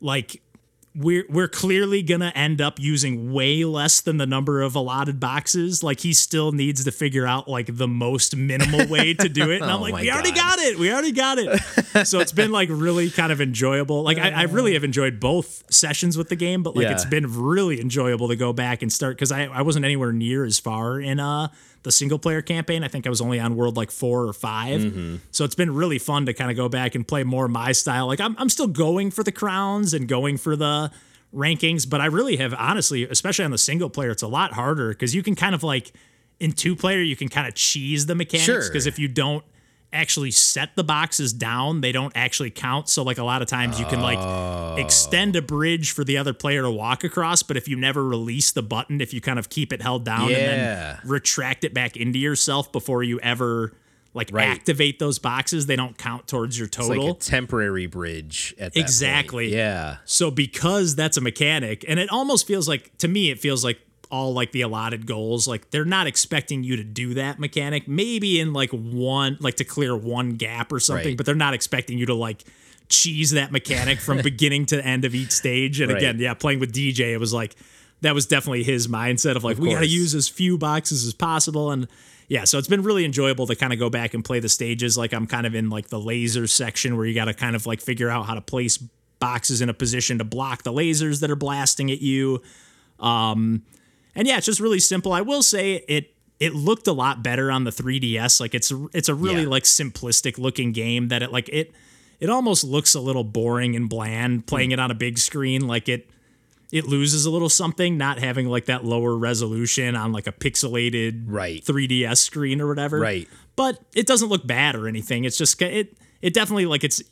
[0.01, 0.43] like
[0.95, 5.85] we're we're clearly gonna end up using way less than the number of allotted boxes.
[5.85, 9.63] Like he still needs to figure out like the most minimal way to do it.
[9.63, 10.79] And I'm Oh like, my we already got it.
[10.81, 12.07] We already got it.
[12.09, 14.03] so it's been like really kind of enjoyable.
[14.03, 16.93] Like I, I really have enjoyed both sessions with the game, but like Yeah.
[16.93, 20.45] it's been really enjoyable to go back and start because I, I wasn't anywhere near
[20.45, 21.49] as far in uh
[21.83, 22.85] the single player campaign.
[22.85, 25.17] I think I was only on world like four or 5 Mm-hmm.
[25.31, 28.07] So it's been really fun to kind of go back and play more my style.
[28.07, 30.91] Like I'm I'm still going for the crowns and going for the
[31.35, 34.91] rankings, but I really have honestly, especially on the single player, it's a lot harder
[34.91, 35.93] because you can kind of like
[36.39, 38.67] in two player you can kind of cheese the mechanics Sure.
[38.69, 39.45] because if you don't
[39.93, 42.89] actually set the boxes down, they don't actually count.
[42.89, 46.33] So like a lot of times you can like extend a bridge for the other
[46.33, 49.49] player to walk across, but if you never release the button, if you kind of
[49.49, 53.73] keep it held down and then retract it back into yourself before you ever
[54.13, 54.49] like Right.
[54.49, 57.07] activate those boxes, they don't count towards your It's total.
[57.09, 58.85] like a temporary bridge at that point.
[58.85, 59.55] Exactly.
[59.55, 59.99] Yeah.
[60.05, 63.79] So because that's a mechanic, and it almost feels like to me, it feels like
[64.11, 67.87] all like the allotted goals, like they're not expecting you to do that mechanic.
[67.87, 71.17] Maybe in like one, like to clear one gap or something, Right.
[71.17, 72.45] but they're not expecting you to like
[72.89, 75.81] cheese that mechanic from beginning to end of each stage.
[75.81, 75.99] And Right.
[76.03, 77.55] again, yeah, playing with DJ, it was like
[78.01, 81.15] that was definitely his mindset of like we got to use as few boxes as
[81.15, 81.87] possible and.
[82.33, 84.97] Yeah, so it's been really enjoyable to kind of go back and play the stages.
[84.97, 87.67] Like I'm kind of in like the laser section where you got to kind of
[87.67, 88.77] like figure out how to place
[89.19, 92.41] boxes in a position to block the lasers that are blasting at you.
[93.01, 93.63] Um,
[94.21, 95.15] and yeah, it's just really simple.
[95.15, 98.39] I will say it it looked a lot better on the 3DS.
[98.39, 99.49] Like it's it's a really Yeah.
[99.49, 101.73] like simplistic looking game that it like it
[102.21, 104.75] it almost looks a little boring and bland playing hmm.
[104.75, 105.67] it on a big screen.
[105.67, 106.11] Like it
[106.71, 111.25] it loses a little something not having like that lower resolution on like a pixelated
[111.27, 111.65] Right.
[111.65, 113.01] 3DS screen or whatever.
[113.01, 113.27] Right.
[113.57, 115.25] But it doesn't look bad or anything.
[115.25, 117.03] It's just it it definitely like it's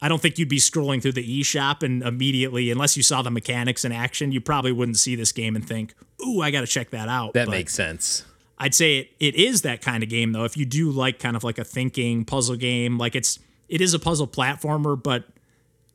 [0.00, 3.30] I don't think you'd be scrolling through the eShop and immediately, unless you saw the
[3.30, 6.66] mechanics in action, you probably wouldn't see this game and think, "Ooh, I got to
[6.66, 8.24] check that out." That But makes sense.
[8.58, 10.44] I'd say it, it is that kind of game though.
[10.44, 13.94] If you do like kind of like a thinking puzzle game, like it's it is
[13.94, 15.24] a puzzle platformer, but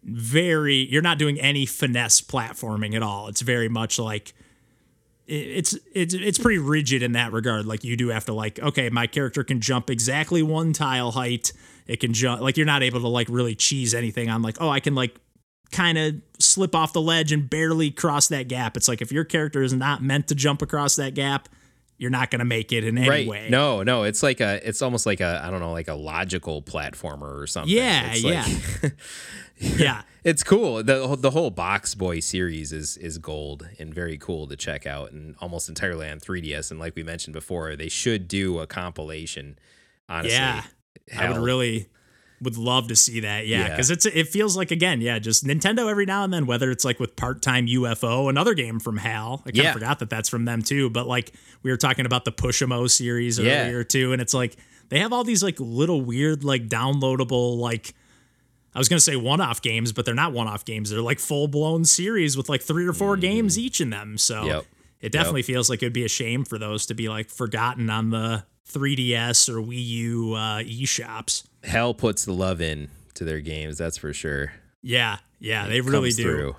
[0.03, 3.27] very you're not doing any finesse platforming at all.
[3.27, 4.33] It's very much like
[5.31, 7.65] it's it's it's pretty rigid in that regard.
[7.65, 11.53] Like you do have to like okay, my character can jump exactly one tile height.
[11.87, 14.69] It can jump like you're not able to like really cheese anything on like oh
[14.69, 15.15] I can like
[15.71, 18.75] kind of slip off the ledge and barely cross that gap.
[18.75, 21.47] It's like if your character is not meant to jump across that gap,
[21.97, 23.27] you're not going to make it in any right.
[23.27, 23.47] way.
[23.49, 26.61] No, no, it's like a, it's almost like a, I don't know, like a logical
[26.61, 27.73] platformer or something.
[27.73, 28.45] Yeah, It's yeah.
[28.81, 28.93] like-
[29.61, 30.01] Yeah.
[30.23, 30.83] it's cool.
[30.83, 35.11] the The whole Box Boy series is is gold and very cool to check out,
[35.11, 36.71] and almost entirely on 3DS.
[36.71, 39.57] And like we mentioned before, they should do a compilation.
[40.09, 40.63] Honestly, Yeah.
[41.17, 41.87] I would really
[42.41, 43.45] would love to see that.
[43.45, 43.69] Yeah, Yeah.
[43.69, 46.47] because it's it feels like again, yeah, just Nintendo every now and then.
[46.47, 49.43] Whether it's like with part time UFO, another game from HAL.
[49.45, 49.73] I kind of Yeah.
[49.73, 50.89] forgot that that's from them too.
[50.89, 53.65] But like we were talking about the Pushimo series Yeah.
[53.65, 54.57] earlier too, and it's like
[54.89, 57.93] they have all these like little weird like downloadable like.
[58.73, 60.89] I was gonna say one-off games, but they're not one-off games.
[60.89, 64.17] They're like full-blown series with like three or 4 games each in them.
[64.17, 64.45] So.
[64.45, 64.65] Yep.
[65.01, 68.11] it definitely feels like it'd be a shame for those to be like forgotten on
[68.11, 71.43] the 3DS or Wii U uh, eShops.
[71.63, 73.77] HAL puts the love in to their games.
[73.77, 74.53] That's for sure.
[74.83, 76.23] Yeah, yeah, they It really do.
[76.23, 76.55] through.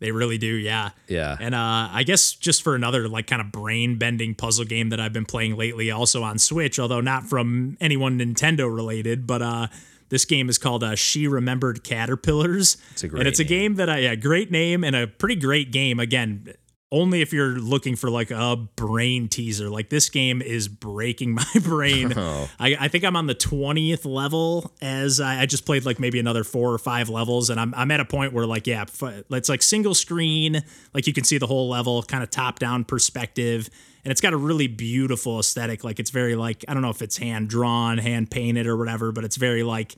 [0.00, 0.46] They really do.
[0.46, 1.36] Yeah, Yeah.
[1.40, 5.12] and uh, I guess just for another like kind of brain-bending puzzle game that I've
[5.12, 9.66] been playing lately, also on Switch, although not from anyone Nintendo related, but uh,
[10.08, 12.76] this game is called uh, She Remembered Caterpillars.
[12.92, 13.48] It's a great and it's a name.
[13.48, 16.00] game that I yeah, great name and a pretty great game.
[16.00, 16.54] Again,
[16.90, 19.68] only if you're looking for like a brain teaser.
[19.68, 22.12] Like this game is breaking my brain.
[22.16, 22.48] Oh.
[22.58, 26.18] I, I think I'm on the 20th level as I, I just played like maybe
[26.18, 27.50] another four or five levels.
[27.50, 28.84] And I'm, I'm at a point where like, yeah,
[29.30, 30.62] it's like single screen.
[30.94, 33.68] Like you can see the whole level kind of top down perspective.
[34.04, 35.84] And it's got a really beautiful aesthetic.
[35.84, 39.12] Like it's very like, I don't know if it's hand drawn, hand painted or whatever,
[39.12, 39.94] but it's very like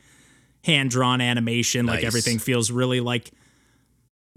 [0.64, 1.86] hand drawn animation.
[1.86, 3.30] Like everything feels really like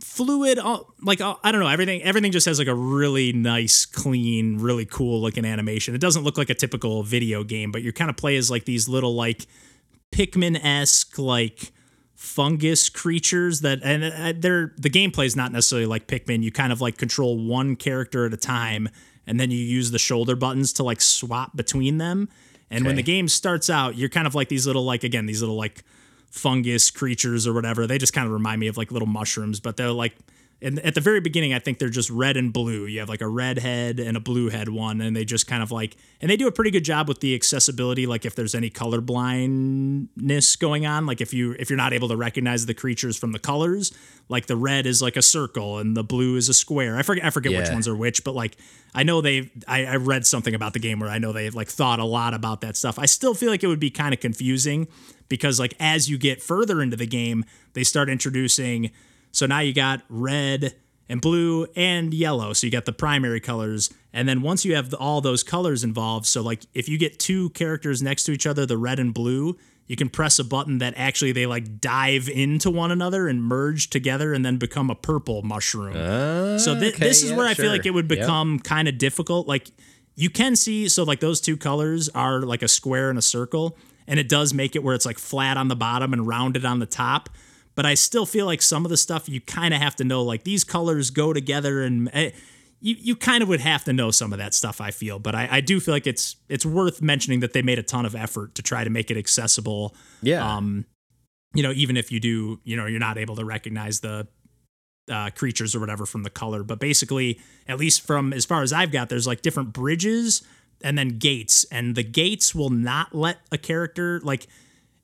[0.02, 3.86] fluid uh, like uh, i don't know everything everything just has like a really nice
[3.86, 7.93] clean really cool looking animation it doesn't look like a typical video game but you
[7.93, 9.45] kind of play as like these little like
[10.12, 11.71] pikmin-esque like
[12.15, 16.73] fungus creatures that and uh, they're the gameplay is not necessarily like pikmin you kind
[16.73, 18.89] of like control one character at a time
[19.26, 22.30] and then you use the shoulder buttons to like swap between them
[22.70, 25.42] and when the game starts out you're kind of like these little like again these
[25.42, 25.84] little like
[26.34, 27.86] fungus creatures or whatever.
[27.86, 30.16] They just kind of remind me of like little mushrooms, but they're like
[30.63, 32.86] and at the very beginning, I think they're just red and blue.
[32.86, 35.62] You have like a red head and a blue head one, and they just kind
[35.62, 38.08] of like, and they do a pretty good job with the accessibility.
[38.08, 42.08] Like if there's any color blindness going on, like if you if you're not able
[42.08, 43.91] to recognize the creatures from the colors,
[44.30, 46.97] like the red is like a circle and the blue is a square.
[46.97, 48.56] I forget I forget which ones are which, but like
[48.95, 51.67] I know they I, I read something about the game where I know they like
[51.67, 52.97] thought a lot about that stuff.
[52.97, 54.88] I still feel like it would be kind of confusing
[55.28, 58.91] because like as you get further into the game, they start introducing
[59.34, 60.74] so now you got red
[61.10, 62.54] and blue and yellow.
[62.54, 63.93] So you got the primary colors.
[64.13, 67.19] And then once you have the, all those colors involved, so like if you get
[67.19, 70.78] two characters next to each other, the red and blue, you can press a button
[70.78, 74.96] that actually they like dive into one another and merge together and then become a
[74.96, 75.93] purple mushroom.
[76.58, 78.19] so thi- okay, this is yeah, where I feel like it would Yep.
[78.19, 79.46] become kind of difficult.
[79.46, 79.72] Like
[80.15, 83.78] you can see, so like those two colors are like a square and a circle,
[84.08, 86.80] and it does make it where it's like flat on the bottom and rounded on
[86.80, 87.30] the top.
[87.76, 90.22] But I still feel like some of the stuff you kind of have to know,
[90.22, 92.32] like these colors go together, and eh,
[92.80, 94.80] you you kind of would have to know some of that stuff.
[94.80, 97.80] I feel, but I, I do feel like it's it's worth mentioning that they made
[97.80, 100.46] a ton of effort to try to make it accessible Yeah.
[100.58, 100.86] um,
[101.56, 104.28] you know, even if you do, you know, you're not able to recognize the
[105.12, 106.64] uh, creatures or whatever from the color.
[106.64, 110.42] But basically, at least from as far as I've got, there's like different bridges
[110.84, 114.48] and then gates, and the gates will not let a character like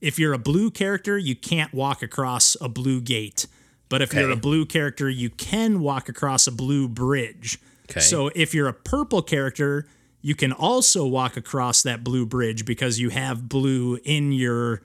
[0.02, 3.48] if you're a blue character, you can't walk across a blue gate.
[3.90, 7.60] But if you're a blue character, you can walk across a blue bridge.
[7.90, 8.00] Okay.
[8.00, 9.88] So if you're a purple character,
[10.22, 14.84] you can also walk across that blue bridge because you have blue in your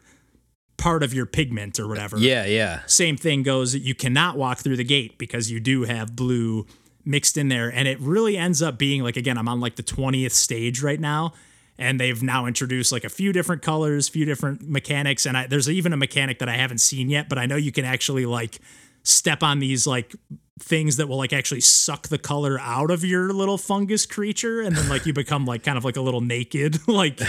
[0.77, 2.19] part of your pigment or whatever.
[2.19, 2.81] yeah, yeah.
[2.87, 6.67] Same thing goes, you cannot walk through the gate because you do have blue
[7.05, 7.69] mixed in there.
[7.69, 11.01] And it really ends up being like, again, I'm on like the 20th stage right
[11.01, 11.35] now.
[11.79, 15.27] And they've now introduced like a few different colors, few different mechanics.
[15.27, 17.73] And I, there's even a mechanic that I haven't seen yet, but I know you
[17.73, 18.61] can actually like
[19.03, 20.15] step on these like
[20.59, 24.77] things that will like actually suck the color out of your little fungus creature and
[24.77, 27.21] then like you become like kind of like a little naked like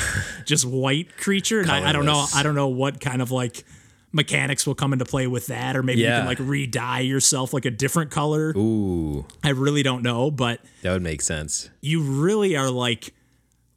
[0.46, 3.66] just white creature and I, I don't know i don't know what kind of like
[4.12, 7.66] mechanics will come into play with that or maybe you can like re-dye yourself like
[7.66, 11.72] a different color Ooh, i really don't know but that would make sense.
[11.82, 13.14] you really are like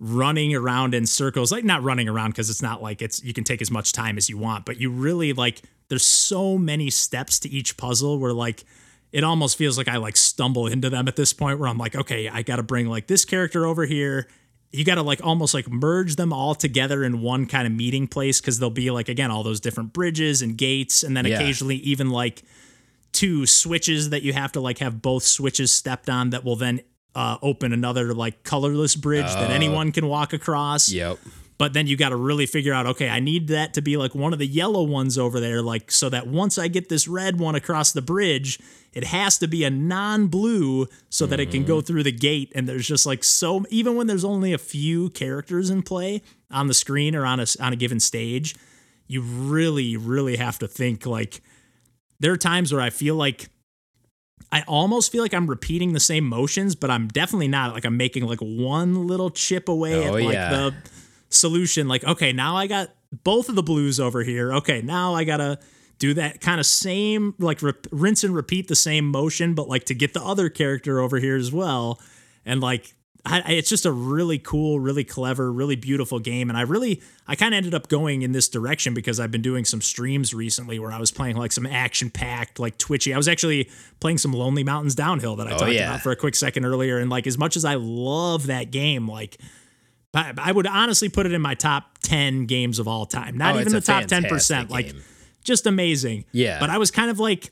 [0.01, 3.43] running around in circles like not running around because it's not like it's you can
[3.43, 7.41] take as much time as you want but you really like there's so many steps
[7.41, 8.63] to each puzzle where like
[9.11, 11.97] it almost feels like i like stumble into them at this point where i'm like
[11.97, 14.29] okay i gotta bring like this character over here
[14.71, 18.41] you gotta like almost like merge them all together in one kind of meeting place
[18.41, 21.35] because there'll be like again all those different bridges and gates and then Yeah.
[21.41, 22.43] occasionally even like
[23.11, 26.83] two switches that you have to like have both switches stepped on that will then
[27.19, 30.89] uh, open another like colorless bridge that anyone can walk across.
[30.89, 31.19] Yep.
[31.59, 34.15] But then you got to really figure out, okay, I need that to be like
[34.15, 37.41] one of the yellow ones over there, like so that once I get this red
[37.41, 38.61] one across the bridge,
[38.93, 42.53] it has to be a non-blue so that it can go through the gate.
[42.55, 46.69] And there's just like so even when there's only a few characters in play on
[46.69, 48.55] the screen or on a on a given stage,
[49.09, 51.43] you really, really have to think like
[52.21, 53.49] there are times where I feel like
[54.51, 57.75] I almost feel like I'm repeating the same motions, but I'm definitely not.
[57.75, 60.51] Like I'm making like one little chip away Oh, at like yeah.
[60.51, 60.75] the
[61.29, 61.89] solution.
[61.89, 62.91] Like, okay, now I got
[63.25, 64.53] both of the blues over here.
[64.55, 65.59] Okay, now I gotta
[65.99, 69.95] do that kind of same like rinse and repeat the same motion, but like to
[69.95, 72.01] get the other character over here as well.
[72.47, 76.49] And like I, it's just a really cool, really clever, really beautiful game.
[76.49, 79.43] And I really, I kind of ended up going in this direction because I've been
[79.43, 83.13] doing some streams recently where I was playing like some action packed, like twitchy.
[83.13, 85.89] I was actually playing some Lonely Mountains Downhill that I talked yeah.
[85.89, 86.99] about for a quick second earlier.
[86.99, 89.39] And like, as much as I love that game, like,
[90.15, 93.37] I, I would honestly put it in my top 10 games of all time.
[93.37, 94.09] Not Oh, even the top 10%.
[94.09, 94.95] fantastic Like,
[95.45, 96.25] just amazing.
[96.33, 96.61] Yeah.
[96.61, 97.51] But I was kind of like,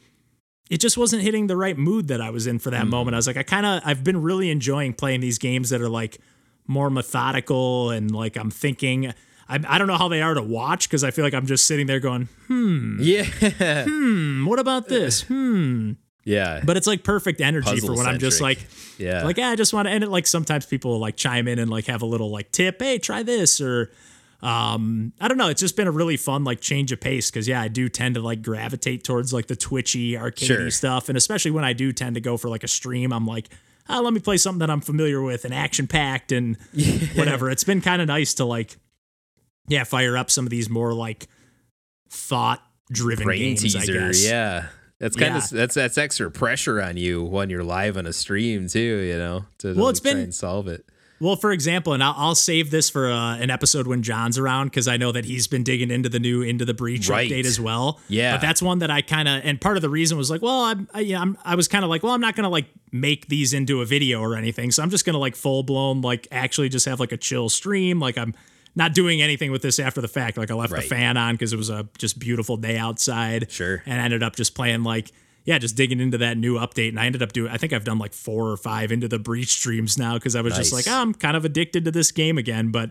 [0.68, 3.14] it just wasn't hitting the right mood that I was in for that moment.
[3.14, 5.88] I was like, I kind of, I've been really enjoying playing these games that are
[5.88, 6.18] like
[6.66, 9.14] more methodical and like I'm thinking.
[9.48, 11.66] I, I don't know how they are to watch because I feel like I'm just
[11.66, 12.98] sitting there going, hmm.
[13.00, 13.22] Yeah.
[13.86, 15.22] hmm, what about this?
[15.22, 15.92] Hmm.
[16.24, 16.62] yeah.
[16.64, 18.58] But it's like perfect energy for when I'm just like,
[18.98, 19.22] yeah.
[19.22, 20.10] like yeah, I just want to end it.
[20.10, 23.22] Like sometimes people like chime in and like have a little like tip, hey, try
[23.22, 23.92] this or
[24.42, 25.48] um I don't know.
[25.48, 28.14] It's just been a really fun like change of pace because yeah, I do tend
[28.16, 30.70] to like gravitate towards like the twitchy arcadey Sure.
[30.70, 33.48] stuff, and especially when I do tend to go for like a stream, I'm like.
[33.88, 36.56] Oh, let me play something that I'm familiar with and action packed and
[37.14, 37.48] whatever.
[37.52, 38.76] It's been kind of nice to like,
[39.68, 41.28] yeah, fire up some of these more like
[42.10, 43.76] thought driven brain games.
[43.76, 43.92] I teaser.
[43.92, 44.24] guess.
[44.26, 44.66] Yeah.
[44.98, 45.38] That's kind Yeah.
[45.44, 48.80] of that's that's extra pressure on you when you're live on a stream too.
[48.80, 50.84] You know, to Well, it's try been- and solve it.
[51.18, 54.66] Well, for example, and I'll, I'll save this for uh, an episode when John's around
[54.66, 57.30] because I know that he's been digging into the new Into the Breach Right.
[57.30, 58.00] update as well.
[58.08, 58.34] Yeah.
[58.34, 60.60] but that's one that I kind of and part of the reason was like, well,
[60.64, 63.28] I'm, I, yeah, I'm I was kind of like, well, I'm not gonna like make
[63.28, 66.68] these into a video or anything, so I'm just gonna like full blown like actually
[66.68, 67.98] just have like a chill stream.
[67.98, 68.34] Like I'm
[68.74, 70.36] not doing anything with this after the fact.
[70.36, 70.82] Like I left Right.
[70.82, 73.50] the fan on because it was a just beautiful day outside.
[73.50, 73.82] Sure.
[73.86, 75.12] and I ended up just playing like.
[75.46, 77.50] Yeah, just digging into that new update, and I ended up doing.
[77.50, 80.42] I think I've done like four or five into the breach streams now because I
[80.42, 82.72] was just like, oh, I'm kind of addicted to this game again.
[82.72, 82.90] But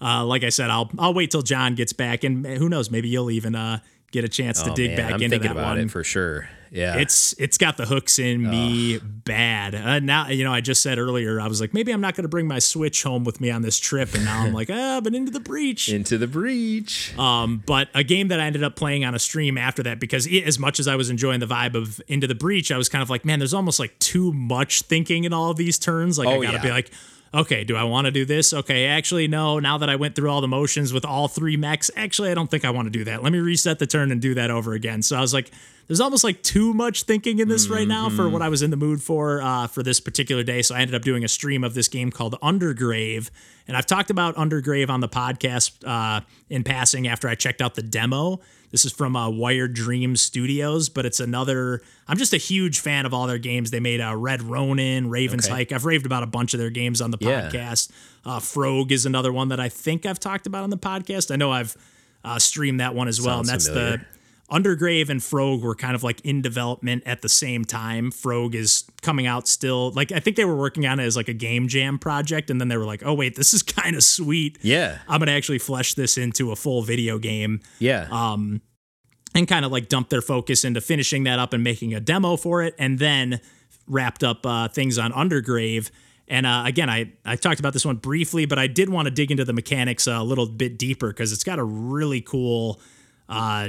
[0.00, 3.08] uh, like I said, I'll I'll wait till John gets back, and who knows, maybe
[3.08, 3.80] you'll even uh,
[4.12, 5.78] get a chance to Oh, dig man, back I'm into thinking that about one.
[5.80, 6.48] it for sure.
[6.70, 6.96] Yeah.
[6.98, 9.74] it's it's got the hooks in me bad.
[9.74, 12.24] Uh, now you know I just said earlier I was like maybe I'm not going
[12.24, 15.00] to bring my Switch home with me on this trip, and now I'm like ah,
[15.02, 15.88] but into the breach.
[15.88, 17.16] into the breach.
[17.18, 20.26] Um, but a game that I ended up playing on a stream after that because
[20.26, 22.88] it, as much as I was enjoying the vibe of Into the Breach, I was
[22.88, 26.18] kind of like, man, there's almost like too much thinking in all of these turns.
[26.18, 26.62] Like I Oh, gotta yeah.
[26.62, 26.90] be like,
[27.34, 28.52] okay, do I want to do this?
[28.54, 29.58] Okay, actually, no.
[29.58, 32.50] Now that I went through all the motions with all three mechs, actually, I don't
[32.50, 33.22] think I want to do that.
[33.22, 35.02] Let me reset the turn and do that over again.
[35.02, 35.50] So I was like,
[35.86, 38.16] there's almost like too much thinking in this right now Mm-hmm.
[38.16, 40.62] for what I was in the mood for uh, for this particular day.
[40.62, 43.30] So I ended up doing a stream of this game called Undergrave,
[43.68, 46.20] and I've talked about Undergrave on the podcast uh,
[46.50, 48.40] in passing after I checked out the demo.
[48.72, 51.80] This is from uh, Wired Dreams Studios, but it's another.
[52.08, 53.70] I'm just a huge fan of all their games.
[53.70, 55.54] They made uh, Red Ronin, Raven's Okay.
[55.54, 55.72] Hike.
[55.72, 57.48] I've raved about a bunch of their games on the Yeah.
[57.48, 57.90] podcast.
[58.24, 61.30] Uh, Frog is another one that I think I've talked about on the podcast.
[61.32, 61.76] I know I've
[62.24, 63.98] uh, streamed that one as well, and that's familiar.
[63.98, 64.04] the
[64.50, 68.10] Undergrave and Frog were kind of like in development at the same time.
[68.10, 69.90] Frog is coming out still.
[69.90, 72.60] Like I think they were working on it as like a game jam project, and
[72.60, 74.58] then they were like, "Oh wait, this is kind of sweet.
[74.62, 74.98] Yeah.
[75.08, 78.06] I'm gonna actually flesh this into a full video game." Yeah.
[78.10, 78.60] Um,
[79.34, 82.36] and kind of like dump their focus into finishing that up and making a demo
[82.36, 83.40] for it, and then
[83.88, 85.90] wrapped up uh, things on Undergrave.
[86.28, 89.10] And uh, again, I, I talked about this one briefly, but I did want to
[89.10, 92.80] dig into the mechanics a little bit deeper because it's got a really cool,
[93.28, 93.68] uh,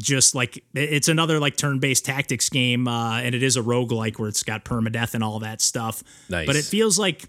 [0.00, 4.28] just like it's another like turn-based tactics game, uh, and it is a roguelike where
[4.28, 6.02] it's got permadeath and all that stuff.
[6.28, 6.46] Nice.
[6.46, 7.24] But it feels like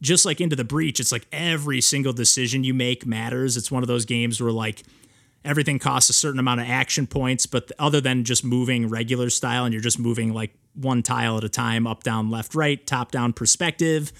[0.00, 3.56] just like into the breach, it's like every single decision you make matters.
[3.56, 4.82] It's one of those games where like
[5.44, 9.64] everything costs a certain amount of action points, but other than just moving regular style
[9.64, 13.10] and you're just moving like one tile at a time, up, down, left, right, top,
[13.10, 14.12] down perspective.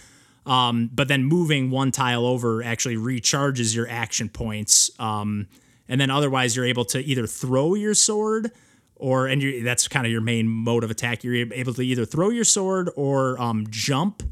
[0.46, 4.90] Um, but then moving one tile over actually recharges your action points.
[4.98, 5.46] Um,
[5.91, 8.51] and then otherwise you're able to either throw your sword
[8.97, 11.22] or, and you that's kind of your main mode of attack.
[11.24, 14.22] You're able to either throw your sword or um, jump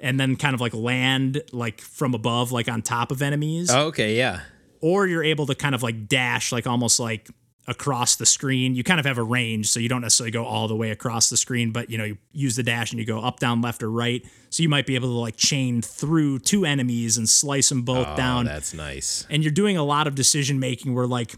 [0.00, 3.86] and then kind of like land like from above, like on top of enemies Oh,
[3.86, 4.16] okay.
[4.16, 4.40] Yeah.
[4.82, 7.28] or you're able to kind of like dash like almost like
[7.68, 8.74] across the screen.
[8.76, 11.28] You kind of have a range, so you don't necessarily go all the way across
[11.30, 13.82] the screen, but you know, you use the dash and you go up, down, left,
[13.82, 14.24] or right.
[14.50, 18.06] So you might be able to like chain through two enemies and slice them both
[18.06, 18.44] Oh, down.
[18.44, 19.26] that's nice.
[19.30, 21.34] And you're doing a lot of decision making where like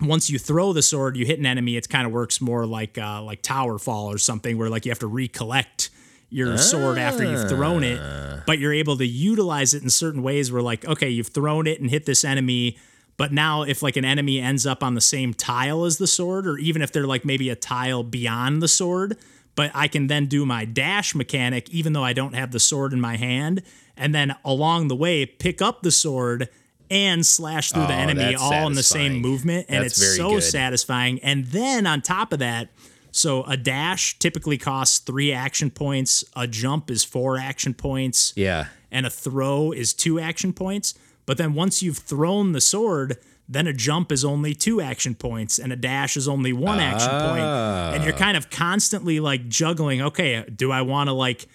[0.00, 2.98] once you throw the sword, you hit an enemy, it kind of works more like
[2.98, 5.90] uh, like Tower Fall or something where like you have to recollect
[6.30, 8.00] your sword after you've thrown it,
[8.44, 11.80] but you're able to utilize it in certain ways where like okay, you've thrown it
[11.80, 12.76] and hit this enemy,
[13.16, 16.46] but now if like an enemy ends up on the same tile as the sword
[16.46, 19.16] or even if they're like maybe a tile beyond the sword,
[19.54, 22.92] but I can then do my dash mechanic even though I don't have the sword
[22.92, 23.62] in my hand
[23.96, 26.48] and then along the way pick up the sword
[26.90, 30.16] and slash through the Oh, enemy that's all in the same movement and That's it's
[30.16, 30.42] so good.
[30.42, 32.68] satisfying and then on top of that
[33.12, 38.66] so a dash typically costs 3 action points a jump is 4 action points Yeah.
[38.90, 40.94] and a throw is 2 action points
[41.26, 45.58] but then once you've thrown the sword then a jump is only 2 action points
[45.58, 47.42] and a dash is only 1 action point.
[47.42, 48.18] And you're ah.
[48.18, 51.46] kind of constantly like juggling okay do I want to like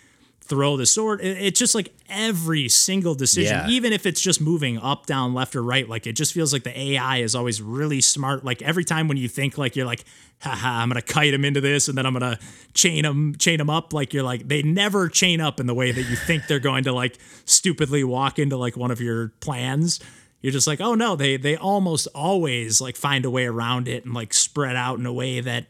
[0.49, 1.21] throw the sword.
[1.21, 3.69] It's just like every single decision, Yeah.
[3.69, 5.87] even if it's just moving up, down, left, or right.
[5.87, 8.43] Like it just feels like the AI is always really smart.
[8.43, 10.03] Like every time when you think like you're like,
[10.41, 12.39] haha, I'm gonna kite him into this, and then I'm gonna
[12.73, 13.93] chain him, chain him up.
[13.93, 16.83] Like you're like they never chain up in the way that you think they're going
[16.85, 19.99] to like stupidly walk into like one of your plans.
[20.41, 24.03] You're just like, oh no, they they almost always like find a way around it
[24.05, 25.67] and like spread out in a way that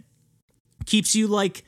[0.86, 1.66] keeps you like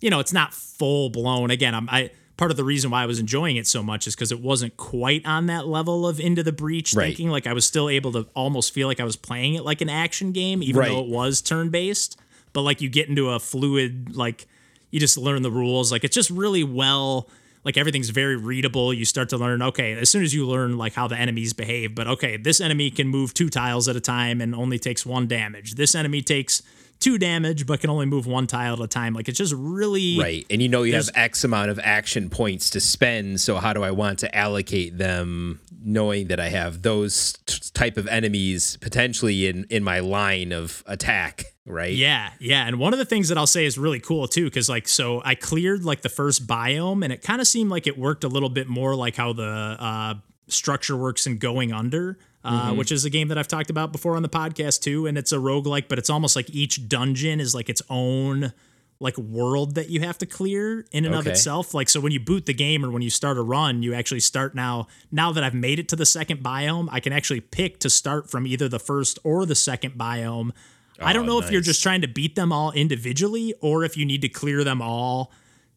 [0.00, 1.50] you know, it's not full blown.
[1.50, 4.14] Again, I'm I part of the reason why I was enjoying it so much is
[4.14, 7.06] because it wasn't quite on that level of into the breach Right.
[7.06, 7.28] thinking.
[7.30, 9.88] Like I was still able to almost feel like I was playing it like an
[9.88, 10.88] action game, even Right.
[10.88, 12.18] though it was turn based.
[12.52, 14.46] But like you get into a fluid, like
[14.90, 15.90] you just learn the rules.
[15.92, 17.28] Like it's just really well.
[17.64, 18.92] Like everything's very readable.
[18.92, 21.94] You start to learn, okay, as soon as you learn like how the enemies behave,
[21.94, 25.26] but okay, this enemy can move two tiles at a time and only takes one
[25.26, 25.76] damage.
[25.76, 26.62] This enemy takes
[27.00, 29.14] two damage but can only move one tile at a time.
[29.14, 30.46] Like it's just really Right.
[30.50, 33.40] And you know you have X amount of action points to spend.
[33.40, 37.96] So how do I want to allocate them knowing that I have those t- type
[37.98, 41.92] of enemies potentially in in my line of attack, right?
[41.92, 42.66] Yeah, yeah.
[42.66, 45.20] And one of the things that I'll say is really cool too, because like, so
[45.24, 48.28] I cleared like the first biome and it kind of seemed like it worked a
[48.28, 50.14] little bit more like how the uh,
[50.48, 54.16] structure works in Going Under, uh, which is a game that I've talked about before
[54.16, 55.06] on the podcast too.
[55.06, 58.52] And it's a roguelike, but it's almost like each dungeon is like its own
[59.00, 61.74] like world that you have to clear in and of itself.
[61.74, 64.20] Like so when you boot the game or when you start a run, you actually
[64.20, 67.80] start now now that I've made it to the second biome, I can actually pick
[67.80, 70.52] to start from either the first or the second biome.
[71.00, 73.96] I don't Oh, know if you're just trying to beat them all individually or if
[73.96, 75.32] you need to clear them all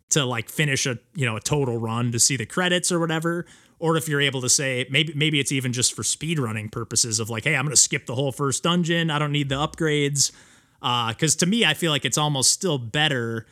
[0.10, 3.46] to like finish a you know a total run to see the credits or whatever
[3.80, 7.20] or if you're able to say maybe maybe it's even just for speed running purposes
[7.20, 9.56] of like hey i'm going to skip the whole first dungeon i don't need the
[9.56, 10.32] upgrades
[11.10, 13.46] because to me i feel like it's almost still better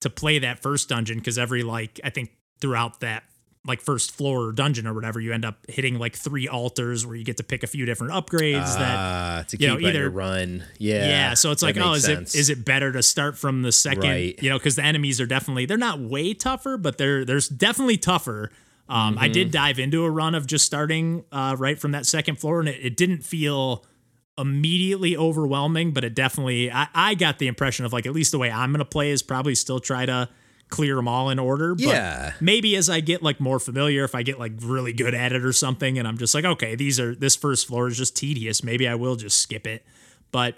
[0.00, 3.24] to play that first dungeon because every like i think throughout that
[3.66, 7.16] like first floor or dungeon or whatever you end up hitting like three altars where
[7.16, 10.08] you get to pick a few different upgrades that Uh, to keep you know, either-
[10.08, 10.64] run.
[10.78, 11.06] Yeah.
[11.06, 12.34] yeah, so it's like, oh, is sense.
[12.34, 14.04] it is it better to start from the second?
[14.08, 14.42] Right.
[14.42, 17.98] You know, because the enemies are definitely they're not way tougher, but they're there's definitely
[17.98, 18.50] tougher.
[18.88, 19.32] Um, I Mm-hmm.
[19.32, 22.68] did dive into a run of just starting uh, right from that second floor, and
[22.68, 23.84] it, it didn't feel
[24.36, 28.38] immediately overwhelming, but it definitely I, I got the impression of like at least the
[28.38, 30.28] way I'm gonna play is probably still try to
[30.68, 31.74] clear them all in order.
[31.74, 32.32] But Yeah.
[32.40, 35.44] maybe as I get like more familiar, if I get like really good at it
[35.44, 38.62] or something, and I'm just like, okay, these are this first floor is just tedious.
[38.62, 39.84] Maybe I will just skip it.
[40.30, 40.54] But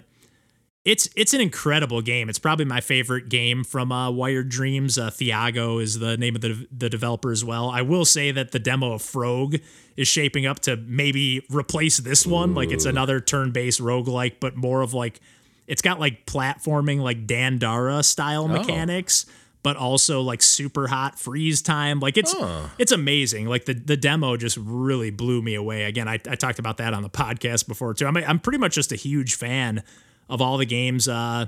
[0.83, 2.27] it's it's an incredible game.
[2.27, 4.97] It's probably my favorite game from uh, Wired Dreams.
[4.97, 7.69] Uh, Thiago is the name of the the developer as well.
[7.69, 9.57] I will say that the demo of Frog
[9.95, 12.55] is shaping up to maybe replace this one.
[12.55, 15.19] Like it's another turn-based roguelike, but more of like
[15.67, 19.27] it's got like platforming like Dandara style mechanics,
[19.61, 21.99] but also like super hot freeze time.
[21.99, 22.33] Like it's
[22.79, 23.45] it's amazing.
[23.45, 25.83] Like the the demo just really blew me away.
[25.83, 28.07] Again, I, I talked about that on the podcast before too.
[28.07, 29.83] I'm I'm pretty much just a huge fan
[30.31, 31.45] of all the games uh,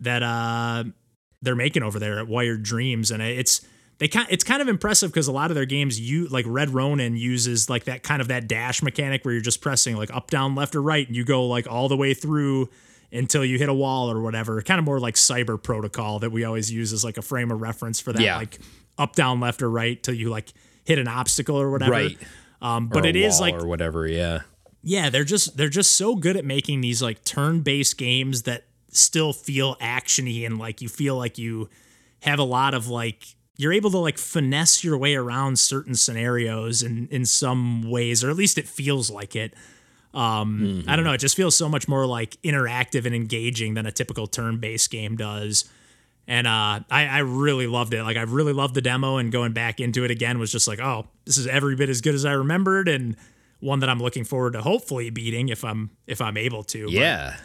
[0.00, 0.82] that uh,
[1.42, 3.64] they're making over there at Wired Dreams, and it's
[3.98, 6.70] they kind it's kind of impressive because a lot of their games you like Red
[6.70, 10.30] Ronin uses like that kind of that dash mechanic where you're just pressing like up
[10.30, 12.68] down left or right and you go like all the way through
[13.12, 16.44] until you hit a wall or whatever kind of more like cyber protocol that we
[16.44, 18.36] always use as like a frame of reference for that Yeah.
[18.36, 18.58] like
[18.98, 20.52] up down left or right till you like
[20.84, 22.18] hit an obstacle or whatever Right.
[22.60, 24.06] um, but it is like or whatever.
[24.06, 24.40] Yeah.
[24.88, 29.32] Yeah, they're just they're just so good at making these like turn-based games that still
[29.32, 31.68] feel actiony and like you feel like you
[32.22, 36.84] have a lot of like you're able to like finesse your way around certain scenarios
[36.84, 39.54] in in some ways or at least it feels like it.
[40.14, 40.88] Um, Mm-hmm.
[40.88, 41.12] I don't know.
[41.14, 45.16] It just feels so much more like interactive and engaging than a typical turn-based game
[45.16, 45.68] does.
[46.28, 48.04] And uh, I, I really loved it.
[48.04, 50.80] Like I really loved the demo, and going back into it again was just like,
[50.80, 53.16] oh, this is every bit as good as I remembered, and
[53.60, 56.84] one that I'm looking forward to hopefully beating if I'm if I'm able to.
[56.84, 57.36] But Yeah.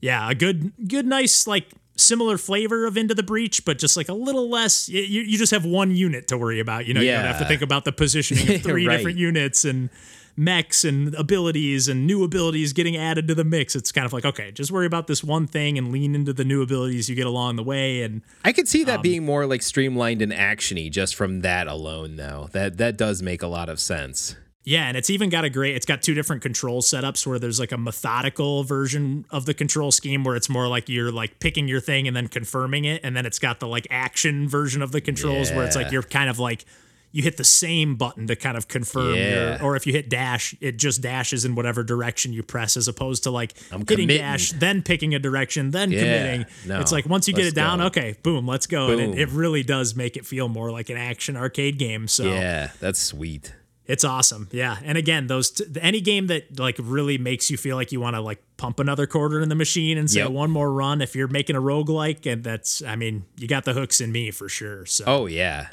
[0.00, 4.08] yeah, a good, good, nice like similar flavor of Into the Breach, but just like
[4.08, 4.88] a little less.
[4.88, 6.86] You, you just have one unit to worry about.
[6.86, 8.96] You know, you don't have to think about the positioning of three Right.
[8.96, 9.90] different units and
[10.36, 13.74] mechs and abilities and new abilities getting added to the mix.
[13.74, 16.44] It's kind of like okay, just worry about this one thing and lean into the
[16.44, 18.02] new abilities you get along the way.
[18.02, 21.66] And I could see that Um, being more like streamlined and actiony just from that
[21.66, 22.48] alone though.
[22.52, 24.36] That that does make a lot of sense.
[24.68, 25.74] Yeah, and it's even got a great.
[25.76, 29.90] It's got two different control setups where there's like a methodical version of the control
[29.92, 33.16] scheme where it's more like you're like picking your thing and then confirming it, and
[33.16, 36.28] then it's got the like action version of the controls where it's like you're kind
[36.28, 36.66] of like
[37.12, 39.30] you hit the same button to kind of confirm Yeah.
[39.56, 42.86] your, or if you hit dash, it just dashes in whatever direction you press, as
[42.88, 44.18] opposed to like I'm hitting committing.
[44.20, 46.46] dash, then picking a direction, then Yeah, committing.
[46.66, 47.86] no, it's like once you get it down, go.
[47.86, 50.98] okay, boom, let's go, and it, it really does make it feel more like an
[50.98, 52.06] action arcade game.
[52.08, 53.54] So Yeah, that's sweet.
[53.88, 54.48] It's awesome.
[54.52, 54.76] Yeah.
[54.84, 58.14] And again, those t- any game that like really makes you feel like you want
[58.14, 60.30] to like pump another quarter in the machine and say Yep.
[60.30, 63.72] one more run if you're making a roguelike and that's I mean, you got the
[63.72, 64.86] hooks in me for sure.
[64.86, 65.68] So Oh yeah.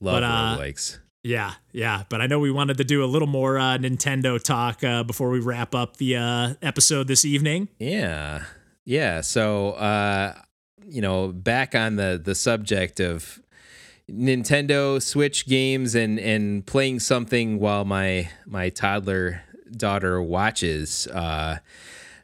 [0.00, 0.98] Love But, uh, roguelikes.
[1.22, 4.84] yeah, yeah, but I know we wanted to do a little more uh, Nintendo talk
[4.84, 7.68] uh, before we wrap up the uh, episode this evening.
[7.78, 8.44] Yeah.
[8.84, 9.20] Yeah.
[9.22, 10.34] So uh
[10.90, 13.40] you know, back on the the subject of
[14.10, 19.42] Nintendo Switch games and and playing something while my my toddler
[19.76, 21.58] daughter watches uh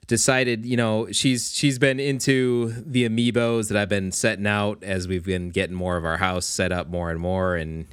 [0.06, 5.08] decided, you know, she's she's been into the amiibos that I've been setting out as
[5.08, 7.86] we've been getting more of our house set up more and more and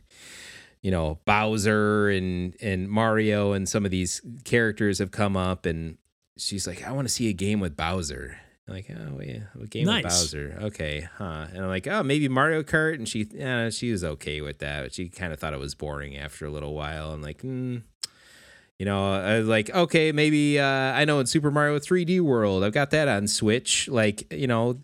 [0.81, 5.97] you know, Bowser and and Mario and some of these characters have come up and
[6.37, 8.37] she's like, I want to see a game with Bowser.
[8.67, 10.03] I'm like, oh yeah, a game Nice.
[10.03, 10.57] with Bowser.
[10.67, 11.47] Okay, huh?
[11.51, 12.95] And I'm like, oh, maybe Mario Kart.
[12.95, 14.83] And she, yeah, she was okay with that.
[14.83, 17.11] But she kind of thought it was boring after a little while.
[17.11, 17.77] I'm like, hmm.
[18.77, 22.63] You know, I was like, okay, maybe uh, I know in Super Mario 3D World,
[22.63, 23.87] I've got that on Switch.
[23.87, 24.79] Like, you know,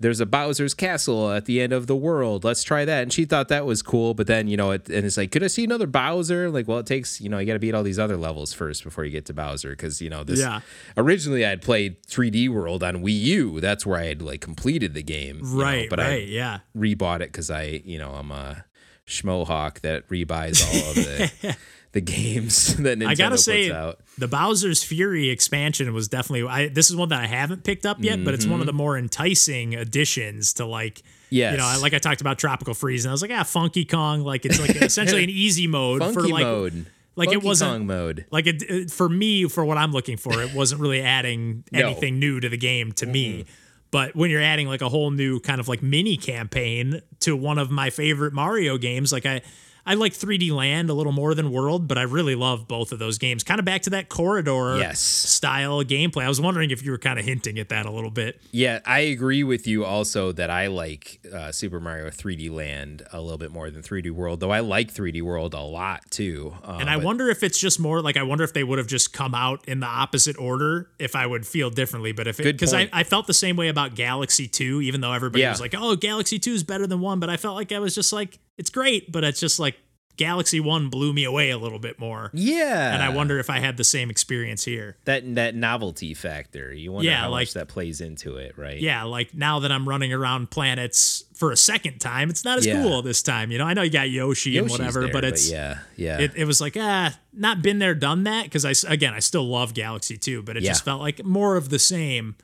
[0.00, 2.44] there's a Bowser's Castle at the end of the world.
[2.44, 3.02] Let's try that.
[3.02, 4.14] And she thought that was cool.
[4.14, 6.50] But then, you know, it, and it's like, could I see another Bowser?
[6.50, 8.84] Like, well, it takes, you know, you got to beat all these other levels first
[8.84, 9.74] before you get to Bowser.
[9.74, 10.60] Cause, you know, this Yeah.
[10.96, 13.60] originally I had played 3D World on Wii U.
[13.60, 15.38] That's where I had like completed the game.
[15.42, 16.58] you know, Right, but right, I yeah.
[16.76, 18.64] rebought it because I, you know, I'm a
[19.08, 21.56] schmohawk that rebuys all of the,
[21.92, 23.98] the games that Nintendo I gotta say, out.
[24.18, 26.48] the Bowser's Fury expansion was definitely.
[26.48, 28.72] I, this is one that I haven't picked up yet, but it's one of the
[28.72, 31.02] more enticing additions to like.
[31.30, 31.52] Yes.
[31.52, 33.84] You know, I- like I talked about Tropical Freeze, and I was like, ah, Funky
[33.84, 36.86] Kong, like it's like essentially an easy mode Funky for like, mode.
[37.16, 38.24] like it wasn't- Kong mode.
[38.30, 41.80] like it, it- for me for what I'm looking for, it wasn't really adding No.
[41.80, 43.44] anything new to the game to me.
[43.90, 47.58] But when you're adding like a whole new kind of like mini campaign to one
[47.58, 49.40] of my favorite Mario games, like I
[49.88, 52.98] I like 3D Land a little more than World, but I really love both of
[52.98, 53.42] those games.
[53.42, 55.00] Kind of back to that corridor Yes.
[55.00, 56.24] style gameplay.
[56.24, 58.40] I was wondering if you were kind of hinting at that a little bit.
[58.52, 63.20] Yeah, I agree with you also that I like uh, Super Mario 3D Land a
[63.20, 66.54] little bit more than 3D World, though I like 3D World a lot too.
[66.62, 68.78] Uh, And I but- wonder if it's just more like I wonder if they would
[68.78, 72.12] have just come out in the opposite order if I would feel differently.
[72.12, 72.88] But if it because I.
[72.92, 75.50] I felt the same way about Galaxy 2, even though everybody Yeah.
[75.50, 77.20] was like, oh, Galaxy 2 is better than one.
[77.20, 79.76] But I felt like I was just like, it's great, but it's just like
[80.16, 82.32] Galaxy 1 blew me away a little bit more.
[82.34, 84.96] yeah, And I wonder if I had the same experience here.
[85.04, 86.74] that that novelty factor.
[86.74, 88.80] You wonder Yeah, how like- much that plays into it, right?
[88.80, 92.66] Yeah, like now that I'm running around planets for a second time, it's not as
[92.66, 92.82] Yeah.
[92.82, 93.52] cool this time.
[93.52, 96.18] You know, I know you got Yoshi Yoshi's and whatever, there, but it's yeah, yeah,
[96.18, 99.46] it, it was like ah not been there done that because I again i still
[99.46, 100.70] love galaxy 2 but it Yeah.
[100.70, 102.34] just felt like more of the same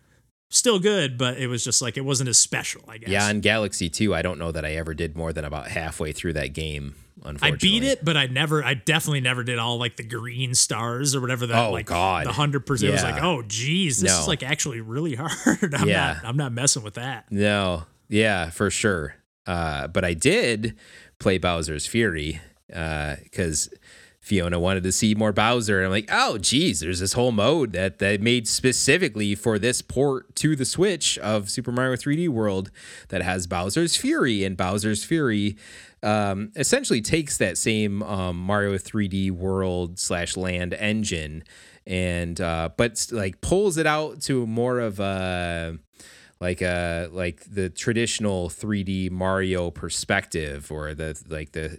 [0.50, 3.26] still good but it was just like it wasn't as special i guess yeah.
[3.26, 6.34] On Galaxy 2, I don't know that I ever did more than about halfway through
[6.34, 6.94] that game.
[7.42, 11.14] i beat it but i never i definitely never did all like the green stars
[11.14, 12.26] or whatever that Oh, like God.
[12.26, 16.14] the 100% it was like oh geez this is like actually really hard i'm Yeah.
[16.22, 19.16] not i'm not messing with that No, yeah, for sure.
[19.46, 20.76] Uh, but I did
[21.18, 22.40] play Bowser's Fury
[22.72, 23.68] uh, because
[24.24, 25.76] Fiona wanted to see more Bowser.
[25.76, 29.82] And I'm like, oh, geez, there's this whole mode that they made specifically for this
[29.82, 32.70] port to the Switch of Super Mario 3D World
[33.08, 34.42] that has Bowser's Fury.
[34.42, 35.58] And Bowser's Fury
[36.02, 41.44] um, essentially takes that same um, Mario 3D World slash Land engine
[41.86, 45.76] and uh, but like pulls it out to more of a
[46.40, 51.78] like a like the traditional 3D Mario perspective or the like the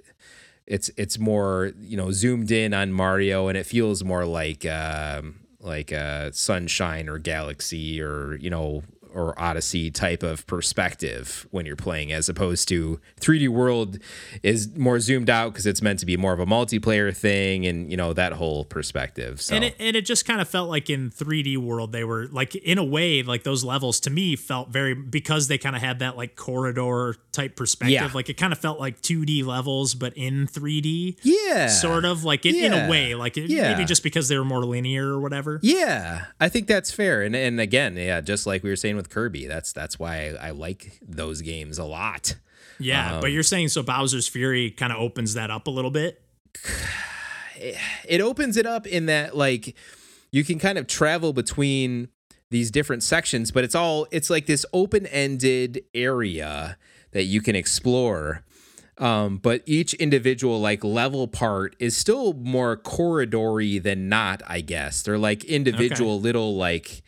[0.67, 5.35] it's it's more you know zoomed in on Mario and it feels more like um
[5.59, 8.83] like a sunshine or galaxy or you know
[9.15, 13.97] or Odyssey type of perspective when you're playing, as opposed to 3D World
[14.43, 17.89] is more zoomed out because it's meant to be more of a multiplayer thing, and
[17.89, 19.41] you know that whole perspective.
[19.41, 19.55] So.
[19.55, 22.55] And it and it just kind of felt like in 3D World they were like
[22.55, 25.99] in a way like those levels to me felt very because they kind of had
[25.99, 27.91] that like corridor type perspective.
[27.93, 28.09] Yeah.
[28.13, 31.17] Like it kind of felt like 2D levels but in 3D.
[31.23, 33.71] yeah, Sort of like in, in a way, like it, Yeah.
[33.71, 35.59] maybe just because they were more linear or whatever.
[35.63, 37.21] Yeah, I think that's fair.
[37.21, 40.47] And and again, yeah, just like we were saying with Kirby, that's that's why I,
[40.47, 42.35] I like those games a lot.
[42.79, 45.91] Yeah, Um, but you're saying so Bowser's Fury kind of opens that up a little
[45.91, 46.21] bit.
[48.07, 49.75] It opens it up in that like
[50.31, 52.09] you can kind of travel between
[52.49, 56.77] these different sections, but it's all it's like this open-ended area
[57.11, 58.43] that you can explore.
[58.97, 65.01] Um, but each individual like level part is still more corridory than not, I guess.
[65.01, 67.03] They're like individual little like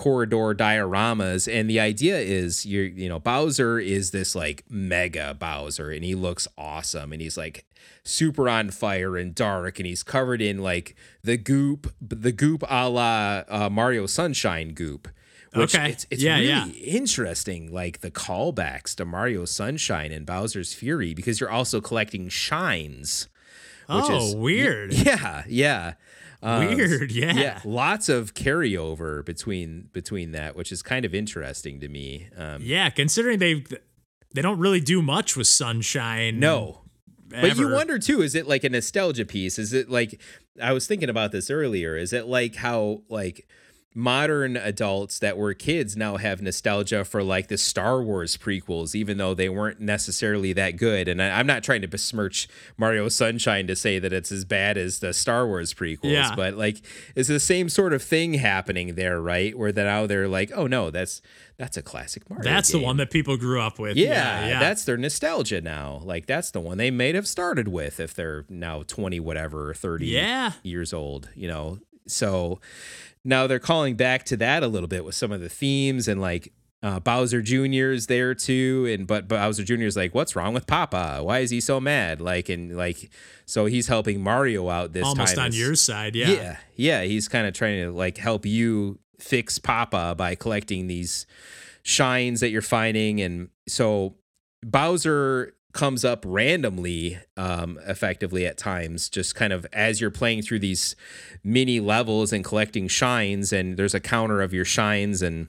[0.00, 5.90] corridor dioramas and the idea is you're you know Bowser is this like mega Bowser
[5.90, 7.66] and he looks awesome and he's like
[8.02, 12.88] super on fire and dark and he's covered in like the goop the goop a
[12.88, 15.06] la uh, Mario Sunshine goop
[15.52, 15.90] which Okay.
[15.90, 16.66] it's, it's Yeah, really yeah.
[17.00, 23.28] interesting like the callbacks to Mario Sunshine and Bowser's Fury because you're also collecting shines
[23.86, 24.92] which oh, is weird.
[25.08, 25.94] yeah yeah
[26.42, 27.34] Um, Weird, yeah.
[27.34, 32.62] yeah lots of carryover between between that which is kind of interesting to me um
[32.62, 33.64] Yeah, considering they
[34.34, 36.38] they don't really do much with Sunshine.
[36.40, 36.80] no
[37.28, 40.20] but you wonder too is it like a nostalgia piece is it like
[40.60, 43.46] i was thinking about this earlier is it like how like
[43.92, 49.18] modern adults that were kids now have nostalgia for like the Star Wars prequels, even
[49.18, 51.08] though they weren't necessarily that good.
[51.08, 54.78] And I, I'm not trying to besmirch Mario Sunshine to say that it's as bad
[54.78, 56.34] as the Star Wars prequels, Yeah.
[56.36, 56.82] but like
[57.16, 59.58] it's the same sort of thing happening there, right?
[59.58, 61.20] Where that now they're like, oh no, that's
[61.56, 62.44] that's a classic Mario.
[62.44, 63.96] That's the one that people grew up with.
[63.96, 64.60] Yeah, yeah.
[64.60, 66.00] that's their nostalgia now.
[66.04, 69.74] Like that's the one they may have started with if they're now 20 whatever or
[69.74, 70.52] 30 Yeah.
[70.62, 71.80] years old, you know.
[72.06, 72.60] So
[73.24, 76.20] now they're calling back to that a little bit with some of the themes and
[76.20, 76.52] like
[76.82, 81.20] uh, Bowser Jr.'s there too, and but Bowser Jr.'s like, "What's wrong with Papa?
[81.22, 83.10] Why is he so mad?" Like, and like,
[83.44, 85.46] so he's helping Mario out this almost time.
[85.46, 86.16] on your side.
[86.16, 86.30] Yeah.
[86.30, 87.02] yeah, yeah.
[87.02, 91.26] He's kind of trying to like help you fix Papa by collecting these
[91.82, 94.14] shines that you're finding, and so
[94.62, 100.58] Bowser comes up randomly, um, effectively at times, just kind of as you're playing through
[100.58, 100.96] these
[101.44, 105.48] mini levels and collecting shines, and there's a counter of your shines, and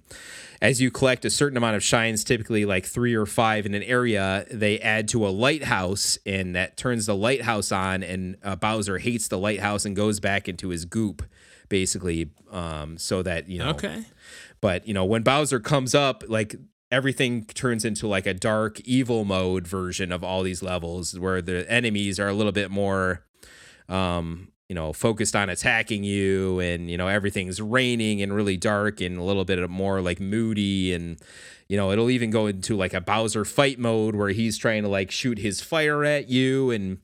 [0.61, 3.81] as you collect a certain amount of shines, typically like three or five in an
[3.83, 8.99] area, they add to a lighthouse, and that turns the lighthouse on, and uh, Bowser
[8.99, 11.23] hates the lighthouse and goes back into his goop,
[11.67, 13.71] basically, um, so that you know.
[13.71, 14.05] Okay.
[14.61, 16.55] But you know, when Bowser comes up, like
[16.91, 21.69] everything turns into like a dark evil mode version of all these levels where the
[21.71, 23.23] enemies are a little bit more
[23.89, 29.01] um you know focused on attacking you and you know everything's raining and really dark
[29.01, 31.17] and a little bit more like moody and
[31.71, 34.89] you know it'll even go into like a Bowser fight mode where he's trying to
[34.89, 36.97] like shoot his fire at you and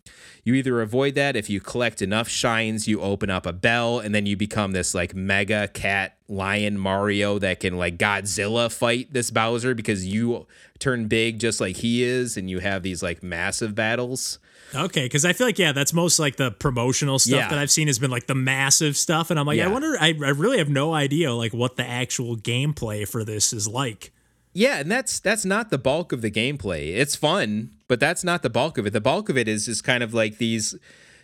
[0.44, 4.14] you either avoid that if you collect enough shines you open up a bell and
[4.14, 9.32] then you become this like mega cat lion mario that can like godzilla fight this
[9.32, 10.46] bowser because you
[10.80, 14.38] turn big just like he is and you have these like massive battles
[14.76, 17.48] Okay, because I feel like yeah, that's most like the promotional stuff Yeah.
[17.48, 20.08] that I've seen has been like the massive stuff, and I'm like, I wonder, I,
[20.08, 24.12] I really have no idea like what the actual gameplay for this is like.
[24.58, 26.96] Yeah and that's that's not the bulk of the gameplay.
[26.96, 28.92] It's fun but that's not the bulk of it.
[28.92, 30.76] The bulk of it is just kind of like these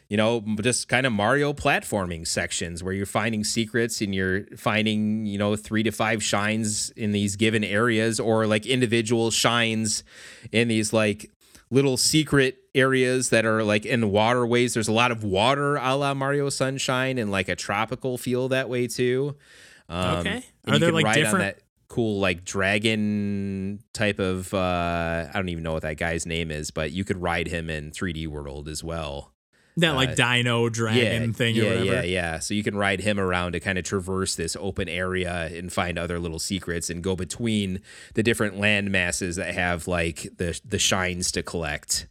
[0.10, 5.26] you know just kind of mario platforming sections where you're finding secrets and you're finding
[5.26, 10.04] you know three to five shines in these given areas or like individual shines
[10.52, 11.32] in these like
[11.72, 14.76] little secret areas that are like in waterways.
[14.76, 18.70] There's a lot of water a la mario sunshine and like a tropical feel that
[18.70, 19.36] way too.
[19.90, 20.44] Um, Okay.
[20.68, 21.63] Are there, like, different- that
[21.94, 26.72] cool like dragon type of uh I don't even know what that guy's name is,
[26.72, 29.32] but you could ride him in 3D World as well.
[29.78, 31.86] That like Dino Dragon thing Uh, yeah, or whatever.
[31.86, 32.40] yeah, yeah.
[32.40, 35.98] So you can ride him around to kind of traverse this open area and find
[35.98, 37.82] other little secrets and go between
[38.14, 42.08] the different land masses that have like the the shines to collect.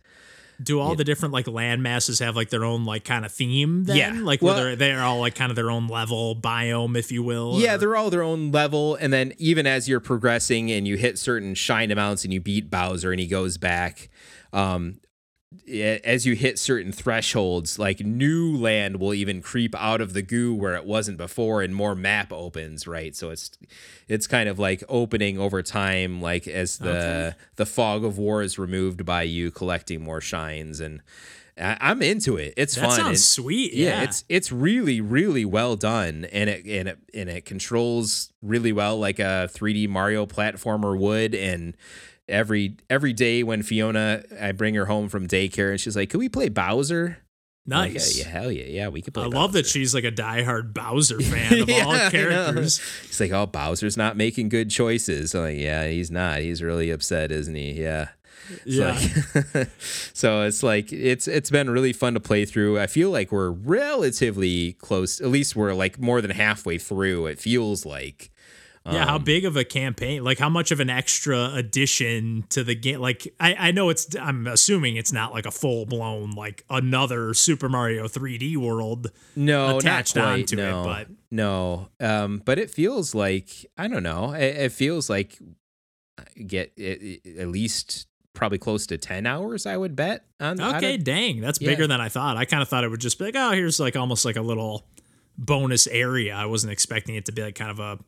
[0.63, 3.85] Do all the different like land masses have like their own like kind of theme?
[3.85, 3.97] Then?
[3.97, 4.13] Yeah.
[4.23, 7.23] like Well- where they're they're all like kind of their own level biome, if you
[7.23, 7.59] will.
[7.61, 8.95] Yeah, or- they're all their own level.
[8.97, 12.71] And then even as you're progressing and you hit certain shine amounts and you beat
[12.71, 14.09] Bowser and he goes back,
[14.53, 14.99] um,
[15.69, 20.55] as you hit certain thresholds, like new land will even creep out of the goo
[20.55, 23.15] where it wasn't before, and more map opens, right?
[23.15, 23.51] So it's
[24.09, 27.33] it's kind of like opening over time, like as the okay.
[27.57, 31.03] the fog of war is removed by you collecting more shines, and
[31.59, 32.55] I'm into it.
[32.57, 32.91] It's that fun.
[32.93, 33.75] Sounds and, sweet.
[33.75, 33.91] Yeah.
[33.91, 34.03] yeah.
[34.03, 38.99] it's it's really really well done, and it and it and it controls really well
[38.99, 41.77] like a 3D Mario platformer would, and
[42.29, 46.21] every every day when Fiona, I bring her home from daycare, and she's like, "Can
[46.21, 47.19] we play Bowser?"
[47.65, 48.17] Nice.
[48.17, 49.25] Like, yeah, hell yeah, yeah, we could play.
[49.25, 49.29] Bowser.
[49.29, 49.43] I Bowser.
[49.43, 52.81] love that she's like a diehard Bowser fan of yeah, all characters.
[53.07, 56.41] He's like, "Oh, Bowser's not making good choices." I'm like, yeah, he's not.
[56.41, 57.73] He's really upset, isn't he?
[57.73, 58.09] Yeah.
[58.65, 58.99] Yeah.
[59.55, 59.69] Like,
[60.13, 62.81] so it's like it's it's been really fun to play through.
[62.81, 65.21] I feel like we're relatively close.
[65.21, 67.27] At least we're like more than halfway through.
[67.27, 68.32] It feels like.
[68.85, 70.25] Yeah, how um, big of a campaign?
[70.25, 73.01] Like, how much of an extra addition to the game?
[73.01, 74.17] Like, I, I know it's.
[74.17, 79.13] I'm assuming it's not like a full blown like another Super Mario 3D world.
[79.37, 81.89] No, attached not quite, onto no, it, but no.
[82.01, 84.33] Um, but it feels like I don't know.
[84.33, 85.39] It, it feels like
[86.47, 91.41] get it, at least probably close to 10 hours i would bet on, okay dang
[91.41, 91.69] that's yeah.
[91.69, 93.79] bigger than i thought i kind of thought it would just be like oh here's
[93.79, 94.87] like almost like a little
[95.37, 97.99] bonus area i wasn't expecting it to be like kind of a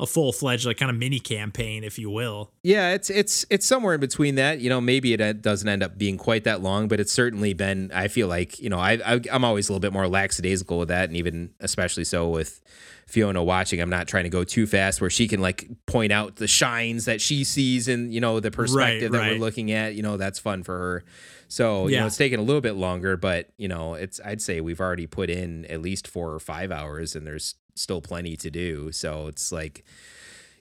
[0.00, 3.94] a full-fledged like kind of mini campaign if you will yeah it's it's it's somewhere
[3.94, 6.88] in between that you know maybe it uh, doesn't end up being quite that long
[6.88, 9.80] but it's certainly been i feel like you know i, I i'm always a little
[9.80, 12.62] bit more lackadaisical with that and even especially so with
[13.10, 16.36] Fiona watching, I'm not trying to go too fast where she can like point out
[16.36, 19.32] the shines that she sees and you know the perspective right, that right.
[19.32, 19.96] we're looking at.
[19.96, 21.04] You know that's fun for her.
[21.48, 22.00] So you yeah.
[22.00, 25.08] know it's taking a little bit longer, but you know it's I'd say we've already
[25.08, 28.92] put in at least four or five hours, and there's still plenty to do.
[28.92, 29.84] So it's like.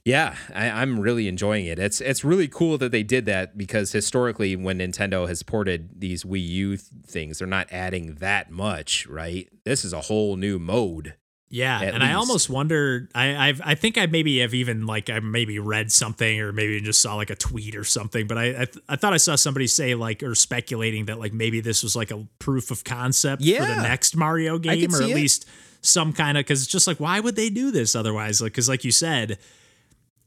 [0.05, 1.77] Yeah, I, am really enjoying it.
[1.77, 6.23] It's it's really cool that they did that because historically, when Nintendo has ported these
[6.23, 9.49] Wii U th- things, they're not adding that much, right?
[9.65, 11.15] This is a whole new mode
[11.51, 12.05] yeah, and least.
[12.05, 13.09] I almost wonder.
[13.15, 16.79] I I've, i think I maybe have even like I maybe read something or maybe
[16.79, 18.27] just saw like a tweet or something.
[18.27, 21.33] But I I, th- I thought I saw somebody say like or speculating that like
[21.33, 23.65] maybe this was like a proof of concept yeah.
[23.65, 25.15] for the next Mario game or at it.
[25.15, 25.49] least
[25.81, 28.41] some kind of because it's just like why would they do this otherwise?
[28.41, 29.37] Like because like you said,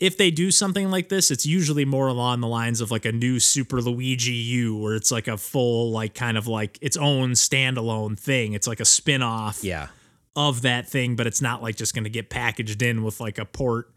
[0.01, 3.13] if they do something like this, it's usually more along the lines of like a
[3.13, 7.33] new Super Luigi U, where it's like a full like kind of like its own
[7.33, 8.53] standalone thing.
[8.53, 9.63] It's like a spin off.
[9.63, 9.89] Yeah
[10.35, 13.39] of that thing, but it's not like just going to get packaged in with like
[13.39, 13.91] a port.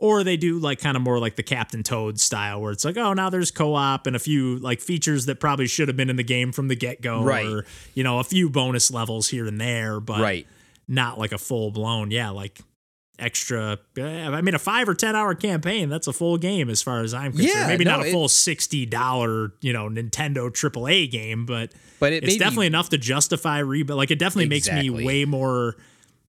[0.00, 2.96] Or they do like kind of more like the Captain Toad style, where it's like,
[2.96, 6.14] oh, now there's co-op and a few like features that probably should have been in
[6.14, 7.44] the game from the get-go, right?
[7.44, 10.46] Or you know, a few bonus levels here and there, but right.
[10.88, 12.60] Not like a full blown, yeah, like
[13.18, 13.78] extra.
[13.96, 17.00] Eh, I mean, a five or ten hour campaign that's a full game as far
[17.02, 17.52] as I'm concerned.
[17.54, 22.12] Yeah, Maybe no, not a full sixty dollar, you know, Nintendo AAA game, but but
[22.12, 23.98] it it's definitely enough to justify rebuild.
[23.98, 24.90] Like it definitely exactly.
[24.90, 25.76] makes me way more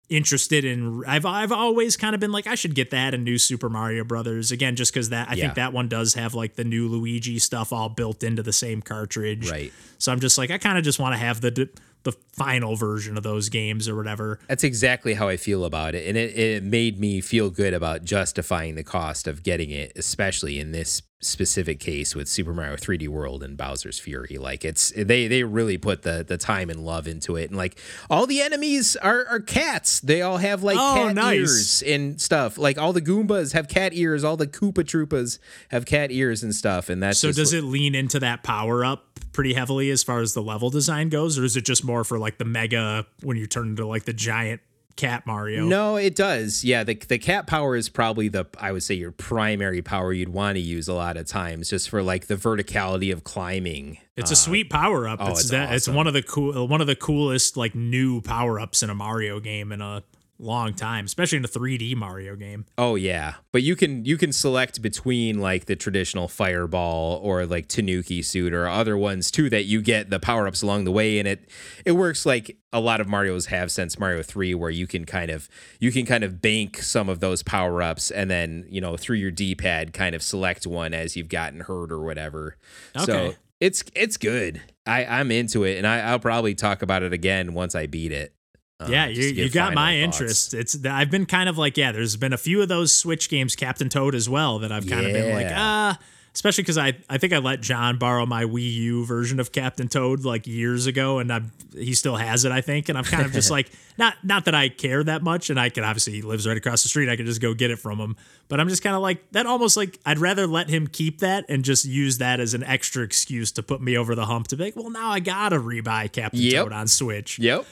[0.08, 1.04] interested in.
[1.06, 4.04] I've I've always kind of been like I should get that in New Super Mario
[4.04, 5.44] Brothers again, just because that I yeah.
[5.44, 8.82] think that one does have like the new Luigi stuff all built into the same
[8.82, 9.50] cartridge.
[9.50, 9.72] Right.
[9.98, 11.68] So I'm just like I kind of just want to have the
[12.04, 14.38] the final version of those games or whatever.
[14.48, 16.06] That's exactly how I feel about it.
[16.06, 20.58] And it, it made me feel good about justifying the cost of getting it, especially
[20.58, 24.38] in this specific case with Super Mario 3D World and Bowser's Fury.
[24.38, 27.50] Like it's they they really put the the time and love into it.
[27.50, 27.78] And like
[28.08, 30.00] all the enemies are are cats.
[30.00, 31.36] They all have like oh, cat nice.
[31.36, 32.56] ears and stuff.
[32.56, 35.38] Like all the Goombas have cat ears, all the Koopa Troopas
[35.70, 36.88] have cat ears and stuff.
[36.88, 40.34] And that's So does it lean into that power up pretty heavily as far as
[40.34, 43.46] the level design goes, or is it just more for like the mega when you
[43.46, 44.60] turn into like the giant
[44.96, 45.64] cat Mario.
[45.64, 46.64] No, it does.
[46.64, 50.30] Yeah, the the cat power is probably the I would say your primary power you'd
[50.30, 53.98] want to use a lot of times just for like the verticality of climbing.
[54.16, 55.20] It's uh, a sweet power up.
[55.22, 55.76] Oh, it's, it's, that, awesome.
[55.76, 58.94] it's one of the cool one of the coolest like new power ups in a
[58.96, 60.02] Mario game in a
[60.38, 62.64] long time, especially in a 3D Mario game.
[62.76, 67.68] Oh yeah, but you can you can select between like the traditional Fireball or like
[67.68, 71.18] Tanuki suit or other ones too that you get the power ups along the way,
[71.18, 71.50] and it
[71.84, 75.30] it works like a lot of Mario's have since Mario 3 where you can kind
[75.30, 75.48] of
[75.80, 79.16] you can kind of bank some of those power ups and then you know through
[79.16, 82.56] your D-pad kind of select one as you've gotten hurt or whatever.
[82.96, 83.04] Okay.
[83.06, 84.60] So it's it's good.
[84.86, 88.12] I I'm into it, and I, I'll probably talk about it again once I beat
[88.12, 88.34] it.
[88.80, 90.20] Um, yeah, you, you got my thoughts.
[90.20, 90.54] interest.
[90.54, 91.90] It's I've been kind of like yeah.
[91.90, 95.02] There's been a few of those Switch games, Captain Toad as well, that I've kind
[95.02, 95.08] yeah.
[95.08, 95.98] of been like ah.
[96.32, 99.88] especially because I, I think I let John borrow my Wii U version of Captain
[99.88, 102.88] Toad like years ago, and I'm, he still has it, I think.
[102.88, 103.68] And I'm kind of just like,
[103.98, 106.84] not not that I care that much, and I can obviously he lives right across
[106.84, 108.14] the street, I could just go get it from him.
[108.46, 111.46] But I'm just kind of like that, almost like I'd rather let him keep that
[111.48, 114.56] and just use that as an extra excuse to put me over the hump to
[114.56, 116.62] be like, well, now I gotta rebuy Captain Yep.
[116.66, 117.40] Toad on Switch.
[117.40, 117.66] Yep.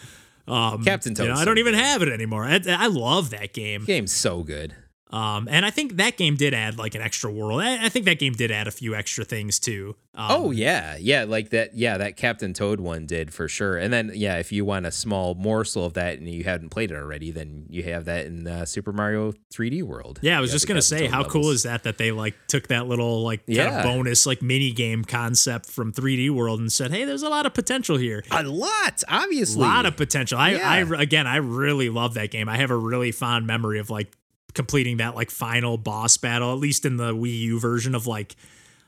[0.49, 1.27] Um, Captain Toad.
[1.27, 2.45] You know, I don't even have it anymore.
[2.45, 3.85] I, I love that game.
[3.85, 4.75] Game's so good.
[5.09, 7.61] Um, and I think that game did add like an extra world.
[7.61, 9.95] I, I think that game did add a few extra things too.
[10.17, 11.75] Um, Oh yeah, yeah, like that.
[11.77, 13.77] Yeah, that Captain Toad one did for sure.
[13.79, 16.91] And then yeah, if you want a small morsel of that and you haven't played
[16.91, 20.19] it already, then you have that in uh, Super Mario 3D World.
[20.23, 22.35] yeah, I was just gonna Captain say, Toad how cool is that that they like
[22.49, 23.79] took that little like kind Yeah.
[23.79, 27.47] of bonus like mini game concept from 3D World and said, hey, there's a lot
[27.47, 28.25] of potential here.
[28.33, 29.05] a lot?
[29.09, 29.63] Obviously.
[29.63, 30.37] A lot of potential.
[30.39, 30.69] I, Yeah.
[30.69, 32.49] I again, I really love that game.
[32.49, 34.11] I have a really fond memory of like
[34.57, 38.35] completing that like final boss battle, at least in the Wii U version of like.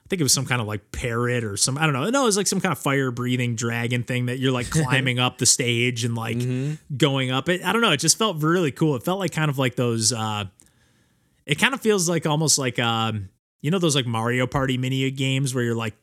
[0.04, 2.08] I think it was some kind of like parrot or some I don't know.
[2.08, 5.18] No, it was like some kind of fire breathing dragon thing that you're like climbing
[5.18, 6.96] up the stage and like Mm-hmm.
[6.96, 7.62] going up it.
[7.62, 7.92] I don't know.
[7.92, 8.96] It just felt really cool.
[8.96, 10.10] It felt like kind of like those.
[10.10, 10.46] uh
[11.44, 13.28] It kind of feels like almost like um
[13.60, 15.94] you know those like Mario Party mini games where you're like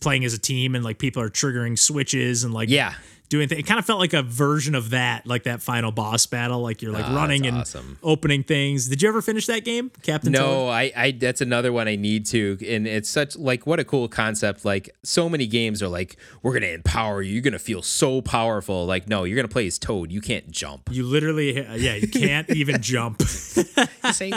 [0.00, 2.92] playing as a team and like people are triggering switches and like yeah.
[3.28, 3.60] Doing things.
[3.60, 6.60] It kind of felt like a version of that, like that final boss battle.
[6.60, 7.98] Like you're like Ah, running and awesome.
[8.02, 8.88] opening things.
[8.88, 10.40] Did you ever finish that game, Captain Toad?
[10.40, 13.84] No, I, I, that's another one I need to, and it's such like what a
[13.84, 14.64] cool concept.
[14.64, 17.32] Like so many games are like, we're gonna empower you.
[17.34, 18.86] You're gonna feel so powerful.
[18.86, 20.10] Like, no, you're gonna play as Toad.
[20.10, 20.88] You can't jump.
[20.92, 23.22] You literally, yeah, you can't even jump.
[23.22, 24.32] Say,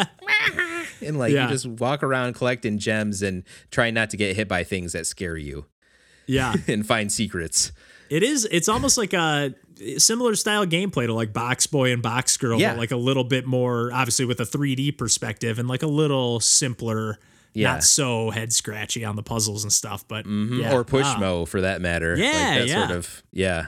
[1.02, 1.46] and like Yeah.
[1.46, 5.08] you just walk around collecting gems and try not to get hit by things that
[5.08, 5.66] scare you
[6.28, 7.72] Yeah, and find secrets.
[8.12, 8.48] It is.
[8.52, 9.56] It's almost like a
[9.98, 12.74] similar style gameplay to like Box Boy and Box Girl, Yeah.
[12.74, 16.40] but like a little bit more, obviously with a 3D perspective and like a little
[16.40, 17.18] simpler.
[17.54, 17.74] Yeah.
[17.74, 20.74] Not so head scratchy on the puzzles and stuff, but yeah.
[20.74, 21.46] or Pushmo Wow.
[21.46, 22.16] for that matter.
[22.16, 22.88] Yeah, like that yeah.
[22.88, 23.68] sort of yeah,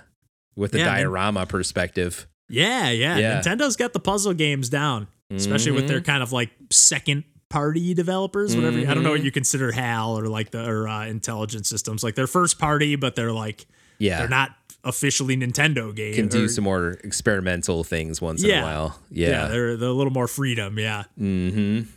[0.56, 2.28] with the diorama perspective.
[2.50, 3.42] Yeah, yeah.
[3.42, 5.88] Nintendo's got the puzzle games down, especially with Mm-hmm.
[5.90, 8.78] their kind of like second party developers, whatever.
[8.78, 9.10] I don't know Mm-hmm.
[9.10, 12.04] what you consider HAL or like the or uh, intelligent systems.
[12.04, 13.66] Like they're first party, but they're like
[14.00, 16.16] Yeah, they're not officially Nintendo games.
[16.16, 19.00] can do some more experimental things once in a while.
[19.10, 20.78] yeah, Yeah, they're they're a little more freedom.
[20.78, 21.04] Yeah.
[21.20, 21.90] mm-hmm.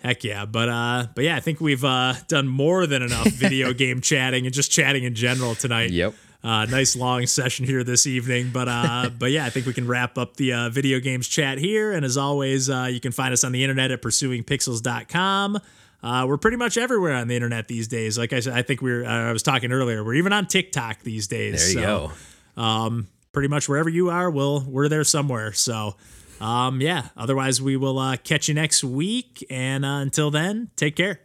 [0.00, 3.72] Heck yeah, but uh, but yeah, I think we've uh done more than enough video
[3.72, 5.90] game chatting and just chatting in general tonight.
[5.90, 6.14] Yep.
[6.44, 9.86] Uh, nice long session here this evening, but uh, but yeah, I think we can
[9.86, 11.92] wrap up the uh, video games chat here.
[11.92, 15.58] And as always, uh, you can find us on the internet at pursuingpixels.com.
[16.06, 18.16] Uh, we're pretty much everywhere on the internet these days.
[18.16, 19.04] Like I said, I think we we're.
[19.04, 20.04] Uh, I was talking earlier.
[20.04, 21.74] We're even on TikTok these days.
[21.74, 22.12] There you so,
[22.56, 22.62] go.
[22.62, 25.52] Um, pretty much wherever you are, we'll we're there somewhere.
[25.52, 25.96] So,
[26.40, 27.08] um, yeah.
[27.16, 29.44] Otherwise, we will uh, catch you next week.
[29.50, 31.22] And uh, until then, take care.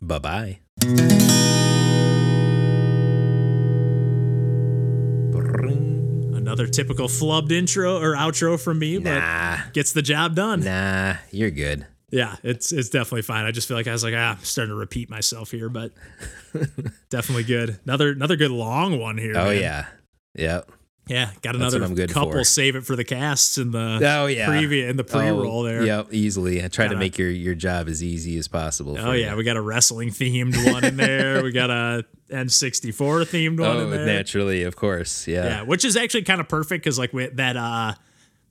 [0.00, 0.60] Bye bye.
[6.36, 10.60] Another typical flubbed intro or outro from me, but Nah, gets the job done.
[10.64, 11.86] nah, you're good.
[12.10, 13.44] Yeah, it's it's definitely fine.
[13.46, 15.92] I just feel like I was like, ah, I'm starting to repeat myself here, but
[17.10, 17.78] definitely good.
[17.84, 19.34] Another another good long one here.
[19.36, 19.60] Oh man.
[19.60, 19.86] yeah,
[20.34, 20.70] yep.
[21.06, 21.30] yeah.
[21.42, 22.32] Got another couple.
[22.32, 22.44] for.
[22.44, 24.46] Save it for the casts in the Oh yeah.
[24.48, 25.82] preview in the pre-roll Oh, there.
[25.84, 26.64] Yep, easily.
[26.64, 28.96] I try Gotta- to make your your job as easy as possible.
[28.98, 29.36] Oh yeah, you.
[29.36, 31.42] we got a wrestling themed one in there.
[31.44, 34.06] we got a N64 themed one Oh, in there.
[34.06, 35.26] naturally, of course.
[35.28, 35.44] Yeah.
[35.44, 37.94] Yeah, which is actually kind of perfect because like with that uh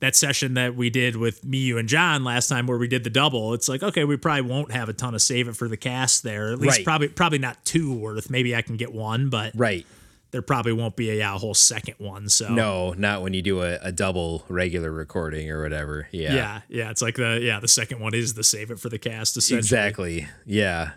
[0.00, 3.04] that session that we did with me, you, and John last time where we did
[3.04, 5.68] the double, it's like okay, we probably won't have a ton of save it for
[5.68, 6.52] the cast there.
[6.52, 6.84] At least Right.
[6.84, 8.30] probably probably not two worth.
[8.30, 9.86] Maybe I can get one, but Right.
[10.30, 12.28] there probably won't be a, yeah, a whole second one.
[12.28, 16.08] So No, not when you do a, a double regular recording or whatever.
[16.12, 16.34] Yeah.
[16.34, 18.98] yeah, yeah, it's like the yeah the second one is the save it for the
[18.98, 19.58] cast essentially.
[19.58, 20.28] Exactly.
[20.46, 20.92] Yeah.